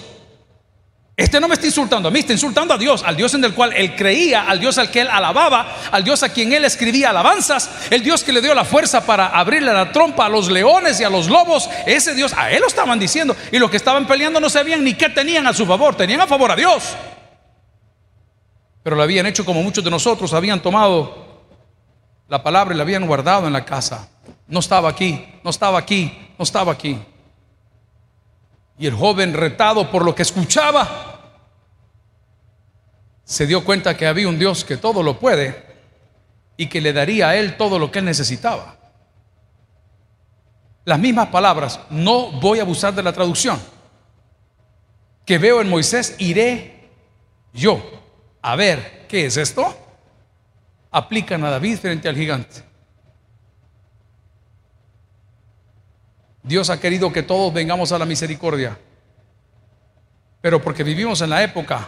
Este 1.15 1.39
no 1.39 1.47
me 1.47 1.55
está 1.55 1.67
insultando 1.67 2.07
a 2.07 2.11
mí, 2.11 2.19
está 2.19 2.33
insultando 2.33 2.73
a 2.73 2.77
Dios, 2.77 3.03
al 3.03 3.15
Dios 3.15 3.33
en 3.33 3.43
el 3.43 3.53
cual 3.53 3.73
él 3.73 3.95
creía, 3.95 4.49
al 4.49 4.59
Dios 4.59 4.77
al 4.77 4.89
que 4.89 5.01
él 5.01 5.09
alababa, 5.11 5.75
al 5.91 6.03
Dios 6.03 6.23
a 6.23 6.29
quien 6.29 6.53
él 6.53 6.63
escribía 6.63 7.09
alabanzas, 7.09 7.69
el 7.89 8.01
Dios 8.01 8.23
que 8.23 8.31
le 8.31 8.41
dio 8.41 8.55
la 8.55 8.65
fuerza 8.65 9.05
para 9.05 9.27
abrirle 9.27 9.73
la 9.73 9.91
trompa 9.91 10.25
a 10.25 10.29
los 10.29 10.49
leones 10.49 10.99
y 10.99 11.03
a 11.03 11.09
los 11.09 11.27
lobos, 11.27 11.69
ese 11.85 12.15
Dios, 12.15 12.33
a 12.33 12.49
él 12.51 12.61
lo 12.61 12.67
estaban 12.67 12.97
diciendo, 12.97 13.35
y 13.51 13.59
los 13.59 13.69
que 13.69 13.77
estaban 13.77 14.07
peleando 14.07 14.39
no 14.39 14.49
sabían 14.49 14.83
ni 14.83 14.93
qué 14.93 15.09
tenían 15.09 15.45
a 15.47 15.53
su 15.53 15.65
favor, 15.65 15.95
tenían 15.95 16.21
a 16.21 16.27
favor 16.27 16.49
a 16.51 16.55
Dios. 16.55 16.95
Pero 18.81 18.95
lo 18.95 19.03
habían 19.03 19.25
hecho 19.25 19.45
como 19.45 19.61
muchos 19.61 19.83
de 19.83 19.91
nosotros, 19.91 20.33
habían 20.33 20.61
tomado 20.61 21.45
la 22.29 22.41
palabra 22.41 22.73
y 22.73 22.77
la 22.77 22.83
habían 22.83 23.05
guardado 23.05 23.45
en 23.45 23.53
la 23.53 23.65
casa. 23.65 24.09
No 24.47 24.59
estaba 24.59 24.89
aquí, 24.89 25.23
no 25.43 25.49
estaba 25.49 25.77
aquí, 25.77 26.33
no 26.39 26.43
estaba 26.43 26.71
aquí. 26.71 26.97
Y 28.81 28.87
el 28.87 28.95
joven 28.95 29.35
retado 29.35 29.91
por 29.91 30.03
lo 30.03 30.15
que 30.15 30.23
escuchaba, 30.23 31.19
se 33.23 33.45
dio 33.45 33.63
cuenta 33.63 33.95
que 33.95 34.07
había 34.07 34.27
un 34.27 34.39
Dios 34.39 34.65
que 34.65 34.75
todo 34.75 35.03
lo 35.03 35.19
puede 35.19 35.63
y 36.57 36.65
que 36.65 36.81
le 36.81 36.91
daría 36.91 37.29
a 37.29 37.35
él 37.35 37.57
todo 37.57 37.77
lo 37.77 37.91
que 37.91 37.99
él 37.99 38.05
necesitaba. 38.05 38.75
Las 40.83 40.97
mismas 40.97 41.27
palabras, 41.27 41.79
no 41.91 42.31
voy 42.31 42.57
a 42.57 42.63
abusar 42.63 42.95
de 42.95 43.03
la 43.03 43.13
traducción, 43.13 43.61
que 45.27 45.37
veo 45.37 45.61
en 45.61 45.69
Moisés, 45.69 46.15
iré 46.17 46.89
yo 47.53 47.83
a 48.41 48.55
ver 48.55 49.05
qué 49.07 49.27
es 49.27 49.37
esto, 49.37 49.77
aplican 50.89 51.45
a 51.45 51.51
David 51.51 51.77
frente 51.77 52.09
al 52.09 52.15
gigante. 52.15 52.70
Dios 56.43 56.69
ha 56.69 56.79
querido 56.79 57.11
que 57.13 57.23
todos 57.23 57.53
vengamos 57.53 57.91
a 57.91 57.99
la 57.99 58.05
misericordia. 58.05 58.77
Pero 60.41 60.61
porque 60.61 60.83
vivimos 60.83 61.21
en 61.21 61.29
la 61.29 61.43
época 61.43 61.87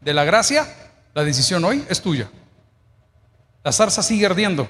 de 0.00 0.12
la 0.12 0.24
gracia, 0.24 0.66
la 1.14 1.22
decisión 1.22 1.64
hoy 1.64 1.84
es 1.88 2.02
tuya. 2.02 2.28
La 3.62 3.72
zarza 3.72 4.02
sigue 4.02 4.26
ardiendo. 4.26 4.68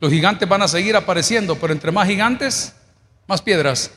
Los 0.00 0.10
gigantes 0.10 0.48
van 0.48 0.62
a 0.62 0.68
seguir 0.68 0.96
apareciendo, 0.96 1.56
pero 1.56 1.72
entre 1.72 1.92
más 1.92 2.08
gigantes, 2.08 2.74
más 3.26 3.40
piedras. 3.40 3.92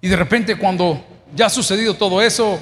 Y 0.00 0.08
de 0.08 0.16
repente 0.16 0.56
cuando 0.56 1.04
ya 1.34 1.46
ha 1.46 1.50
sucedido 1.50 1.94
todo 1.94 2.22
eso, 2.22 2.60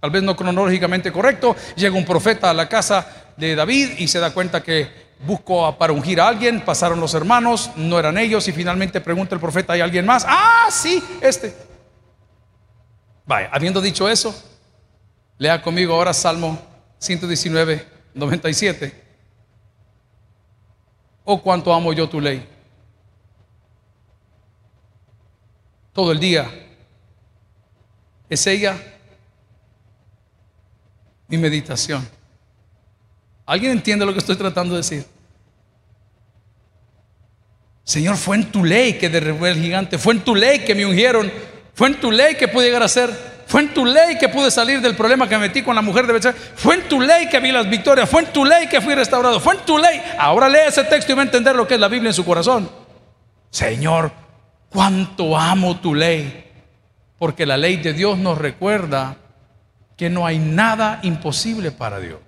tal 0.00 0.10
vez 0.10 0.22
no 0.22 0.36
cronológicamente 0.36 1.10
correcto, 1.10 1.56
llega 1.76 1.96
un 1.96 2.04
profeta 2.04 2.50
a 2.50 2.54
la 2.54 2.68
casa 2.68 3.32
de 3.36 3.54
David 3.54 3.98
y 3.98 4.06
se 4.06 4.20
da 4.20 4.34
cuenta 4.34 4.62
que 4.62 5.07
busco 5.26 5.76
para 5.78 5.92
ungir 5.92 6.20
a 6.20 6.28
alguien, 6.28 6.64
pasaron 6.64 7.00
los 7.00 7.14
hermanos, 7.14 7.70
no 7.76 7.98
eran 7.98 8.18
ellos 8.18 8.46
y 8.48 8.52
finalmente 8.52 9.00
pregunta 9.00 9.34
el 9.34 9.40
profeta, 9.40 9.72
¿hay 9.72 9.80
alguien 9.80 10.06
más? 10.06 10.24
Ah, 10.26 10.68
sí, 10.70 11.02
este. 11.20 11.54
Vaya, 13.26 13.50
habiendo 13.52 13.80
dicho 13.80 14.08
eso, 14.08 14.34
lea 15.36 15.60
conmigo 15.60 15.94
ahora 15.94 16.14
Salmo 16.14 16.58
119, 16.98 17.86
97. 18.14 19.04
Oh, 21.24 21.42
cuánto 21.42 21.72
amo 21.72 21.92
yo 21.92 22.08
tu 22.08 22.20
ley. 22.20 22.48
Todo 25.92 26.12
el 26.12 26.18
día. 26.18 26.50
Es 28.30 28.46
ella 28.46 28.76
mi 31.28 31.36
meditación. 31.36 32.17
¿Alguien 33.48 33.72
entiende 33.72 34.04
lo 34.04 34.12
que 34.12 34.18
estoy 34.18 34.36
tratando 34.36 34.74
de 34.74 34.80
decir? 34.80 35.06
Señor, 37.82 38.18
fue 38.18 38.36
en 38.36 38.52
tu 38.52 38.62
ley 38.62 38.98
que 38.98 39.08
derribó 39.08 39.46
el 39.46 39.56
gigante, 39.56 39.96
fue 39.96 40.12
en 40.12 40.20
tu 40.20 40.34
ley 40.34 40.58
que 40.66 40.74
me 40.74 40.84
ungieron, 40.84 41.32
fue 41.72 41.88
en 41.88 41.94
tu 41.98 42.12
ley 42.12 42.34
que 42.34 42.46
pude 42.46 42.66
llegar 42.66 42.82
a 42.82 42.88
ser, 42.88 43.08
fue 43.46 43.62
en 43.62 43.72
tu 43.72 43.86
ley 43.86 44.18
que 44.18 44.28
pude 44.28 44.50
salir 44.50 44.82
del 44.82 44.94
problema 44.94 45.26
que 45.26 45.38
me 45.38 45.48
metí 45.48 45.62
con 45.62 45.74
la 45.74 45.80
mujer 45.80 46.06
de 46.06 46.12
Betsabé, 46.12 46.38
fue 46.56 46.74
en 46.74 46.88
tu 46.90 47.00
ley 47.00 47.30
que 47.30 47.40
vi 47.40 47.50
las 47.50 47.70
victorias, 47.70 48.06
fue 48.06 48.20
en 48.20 48.34
tu 48.34 48.44
ley 48.44 48.66
que 48.66 48.82
fui 48.82 48.94
restaurado, 48.94 49.40
fue 49.40 49.54
en 49.54 49.60
tu 49.62 49.78
ley. 49.78 49.98
Ahora 50.18 50.50
lee 50.50 50.68
ese 50.68 50.84
texto 50.84 51.12
y 51.12 51.14
va 51.14 51.22
a 51.22 51.24
entender 51.24 51.56
lo 51.56 51.66
que 51.66 51.72
es 51.72 51.80
la 51.80 51.88
Biblia 51.88 52.10
en 52.10 52.14
su 52.14 52.26
corazón. 52.26 52.70
Señor, 53.48 54.12
cuánto 54.68 55.38
amo 55.38 55.80
tu 55.80 55.94
ley, 55.94 56.44
porque 57.18 57.46
la 57.46 57.56
ley 57.56 57.78
de 57.78 57.94
Dios 57.94 58.18
nos 58.18 58.36
recuerda 58.36 59.16
que 59.96 60.10
no 60.10 60.26
hay 60.26 60.38
nada 60.38 61.00
imposible 61.02 61.70
para 61.70 61.98
Dios. 61.98 62.27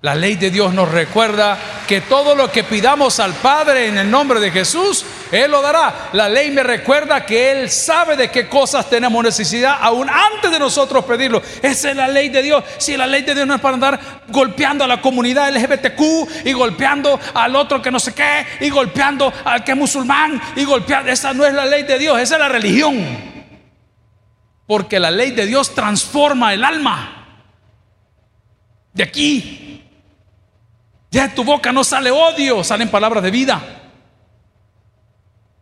La 0.00 0.14
ley 0.14 0.36
de 0.36 0.52
Dios 0.52 0.72
nos 0.72 0.88
recuerda 0.88 1.58
que 1.88 2.02
todo 2.02 2.36
lo 2.36 2.52
que 2.52 2.62
pidamos 2.62 3.18
al 3.18 3.34
Padre 3.34 3.88
en 3.88 3.98
el 3.98 4.08
nombre 4.08 4.38
de 4.38 4.52
Jesús, 4.52 5.04
Él 5.32 5.50
lo 5.50 5.60
dará. 5.60 6.10
La 6.12 6.28
ley 6.28 6.52
me 6.52 6.62
recuerda 6.62 7.26
que 7.26 7.50
Él 7.50 7.68
sabe 7.68 8.16
de 8.16 8.30
qué 8.30 8.48
cosas 8.48 8.88
tenemos 8.88 9.24
necesidad 9.24 9.76
aún 9.80 10.08
antes 10.08 10.52
de 10.52 10.58
nosotros 10.60 11.04
pedirlo. 11.04 11.42
Esa 11.60 11.90
es 11.90 11.96
la 11.96 12.06
ley 12.06 12.28
de 12.28 12.42
Dios. 12.42 12.62
Si 12.78 12.96
la 12.96 13.08
ley 13.08 13.22
de 13.22 13.34
Dios 13.34 13.44
no 13.44 13.56
es 13.56 13.60
para 13.60 13.74
andar 13.74 14.00
golpeando 14.28 14.84
a 14.84 14.86
la 14.86 15.00
comunidad 15.00 15.52
LGBTQ 15.52 16.46
y 16.46 16.52
golpeando 16.52 17.18
al 17.34 17.56
otro 17.56 17.82
que 17.82 17.90
no 17.90 17.98
sé 17.98 18.14
qué 18.14 18.46
y 18.60 18.70
golpeando 18.70 19.32
al 19.44 19.64
que 19.64 19.72
es 19.72 19.78
musulmán 19.78 20.40
y 20.54 20.64
golpeando, 20.64 21.10
esa 21.10 21.34
no 21.34 21.44
es 21.44 21.52
la 21.52 21.66
ley 21.66 21.82
de 21.82 21.98
Dios, 21.98 22.20
esa 22.20 22.36
es 22.36 22.40
la 22.40 22.48
religión. 22.48 23.04
Porque 24.64 25.00
la 25.00 25.10
ley 25.10 25.32
de 25.32 25.46
Dios 25.46 25.74
transforma 25.74 26.54
el 26.54 26.62
alma. 26.62 27.42
De 28.92 29.02
aquí 29.02 29.64
ya 31.10 31.28
de 31.28 31.34
tu 31.34 31.44
boca 31.44 31.72
no 31.72 31.84
sale 31.84 32.10
odio, 32.10 32.62
salen 32.62 32.88
palabras 32.88 33.22
de 33.22 33.30
vida. 33.30 33.78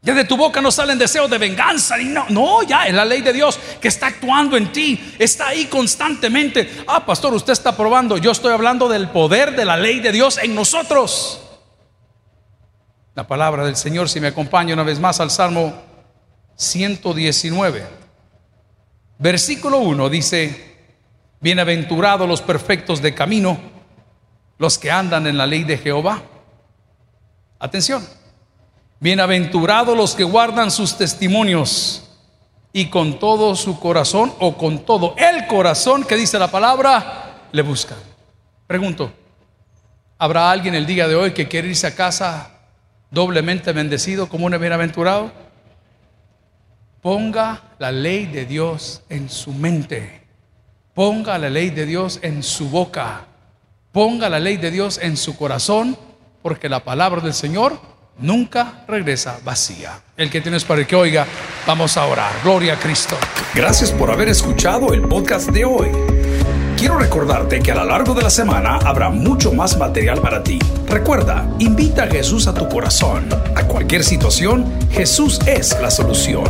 Ya 0.02 0.14
de 0.14 0.24
tu 0.24 0.36
boca 0.36 0.60
no 0.60 0.70
salen 0.70 0.98
deseos 0.98 1.28
de 1.28 1.38
venganza. 1.38 1.96
no, 1.98 2.26
no, 2.28 2.62
ya 2.62 2.86
es 2.86 2.94
la 2.94 3.04
ley 3.04 3.22
de 3.22 3.32
Dios 3.32 3.58
que 3.80 3.88
está 3.88 4.06
actuando 4.06 4.56
en 4.56 4.70
ti. 4.70 5.14
Está 5.18 5.48
ahí 5.48 5.66
constantemente. 5.66 6.84
Ah, 6.86 7.04
pastor, 7.04 7.34
usted 7.34 7.52
está 7.52 7.76
probando. 7.76 8.16
Yo 8.16 8.30
estoy 8.30 8.52
hablando 8.52 8.88
del 8.88 9.08
poder 9.08 9.56
de 9.56 9.64
la 9.64 9.76
ley 9.76 9.98
de 10.00 10.12
Dios 10.12 10.38
en 10.38 10.54
nosotros. 10.54 11.42
La 13.16 13.26
palabra 13.26 13.64
del 13.64 13.76
Señor, 13.76 14.08
si 14.08 14.20
me 14.20 14.28
acompaña 14.28 14.74
una 14.74 14.84
vez 14.84 15.00
más 15.00 15.18
al 15.20 15.30
Salmo 15.30 15.74
119, 16.54 17.86
versículo 19.18 19.78
1 19.78 20.08
dice, 20.08 20.76
bienaventurados 21.40 22.28
los 22.28 22.42
perfectos 22.42 23.02
de 23.02 23.14
camino 23.14 23.75
los 24.58 24.78
que 24.78 24.90
andan 24.90 25.26
en 25.26 25.36
la 25.36 25.46
ley 25.46 25.64
de 25.64 25.78
Jehová. 25.78 26.22
Atención. 27.58 28.06
Bienaventurados 28.98 29.96
los 29.96 30.14
que 30.14 30.24
guardan 30.24 30.70
sus 30.70 30.96
testimonios 30.96 32.02
y 32.72 32.86
con 32.90 33.18
todo 33.18 33.54
su 33.54 33.78
corazón 33.78 34.32
o 34.38 34.56
con 34.56 34.84
todo 34.84 35.14
el 35.18 35.46
corazón 35.46 36.04
que 36.04 36.16
dice 36.16 36.38
la 36.38 36.50
palabra, 36.50 37.48
le 37.52 37.62
buscan. 37.62 37.98
Pregunto, 38.66 39.12
¿habrá 40.18 40.50
alguien 40.50 40.74
el 40.74 40.86
día 40.86 41.06
de 41.08 41.14
hoy 41.14 41.32
que 41.32 41.48
quiere 41.48 41.68
irse 41.68 41.86
a 41.86 41.94
casa 41.94 42.50
doblemente 43.10 43.72
bendecido 43.72 44.28
como 44.28 44.46
un 44.46 44.58
bienaventurado? 44.58 45.30
Ponga 47.00 47.62
la 47.78 47.92
ley 47.92 48.26
de 48.26 48.46
Dios 48.46 49.02
en 49.08 49.28
su 49.28 49.52
mente. 49.52 50.26
Ponga 50.94 51.38
la 51.38 51.48
ley 51.48 51.70
de 51.70 51.86
Dios 51.86 52.18
en 52.22 52.42
su 52.42 52.68
boca. 52.68 53.26
Ponga 53.96 54.28
la 54.28 54.38
ley 54.38 54.58
de 54.58 54.70
Dios 54.70 55.00
en 55.02 55.16
su 55.16 55.38
corazón, 55.38 55.96
porque 56.42 56.68
la 56.68 56.84
palabra 56.84 57.22
del 57.22 57.32
Señor 57.32 57.80
nunca 58.18 58.84
regresa 58.86 59.38
vacía. 59.42 60.02
El 60.18 60.28
que 60.28 60.42
tienes 60.42 60.64
para 60.64 60.82
el 60.82 60.86
que 60.86 60.94
oiga, 60.94 61.26
vamos 61.66 61.96
a 61.96 62.04
orar. 62.04 62.30
Gloria 62.44 62.74
a 62.74 62.78
Cristo. 62.78 63.16
Gracias 63.54 63.90
por 63.92 64.10
haber 64.10 64.28
escuchado 64.28 64.92
el 64.92 65.00
podcast 65.00 65.48
de 65.48 65.64
hoy. 65.64 65.88
Quiero 66.76 66.98
recordarte 66.98 67.60
que 67.60 67.72
a 67.72 67.76
lo 67.76 67.86
largo 67.86 68.12
de 68.12 68.20
la 68.20 68.28
semana 68.28 68.76
habrá 68.84 69.08
mucho 69.08 69.54
más 69.54 69.78
material 69.78 70.20
para 70.20 70.42
ti. 70.42 70.58
Recuerda, 70.86 71.48
invita 71.58 72.02
a 72.02 72.08
Jesús 72.08 72.46
a 72.48 72.52
tu 72.52 72.68
corazón. 72.68 73.26
A 73.54 73.62
cualquier 73.62 74.04
situación, 74.04 74.78
Jesús 74.90 75.40
es 75.46 75.74
la 75.80 75.90
solución. 75.90 76.44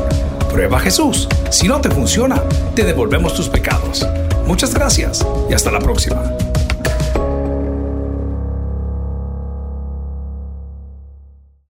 Prueba 0.51 0.81
Jesús. 0.81 1.29
Si 1.51 1.69
no 1.69 1.81
te 1.81 1.93
funciona, 1.93 2.43
te 2.75 2.83
devolvemos 2.83 3.35
tus 3.35 3.49
pecados. 3.49 4.05
Muchas 4.49 4.75
gracias 4.75 5.25
y 5.49 5.55
hasta 5.55 5.71
la 5.71 5.79
próxima. 5.79 6.36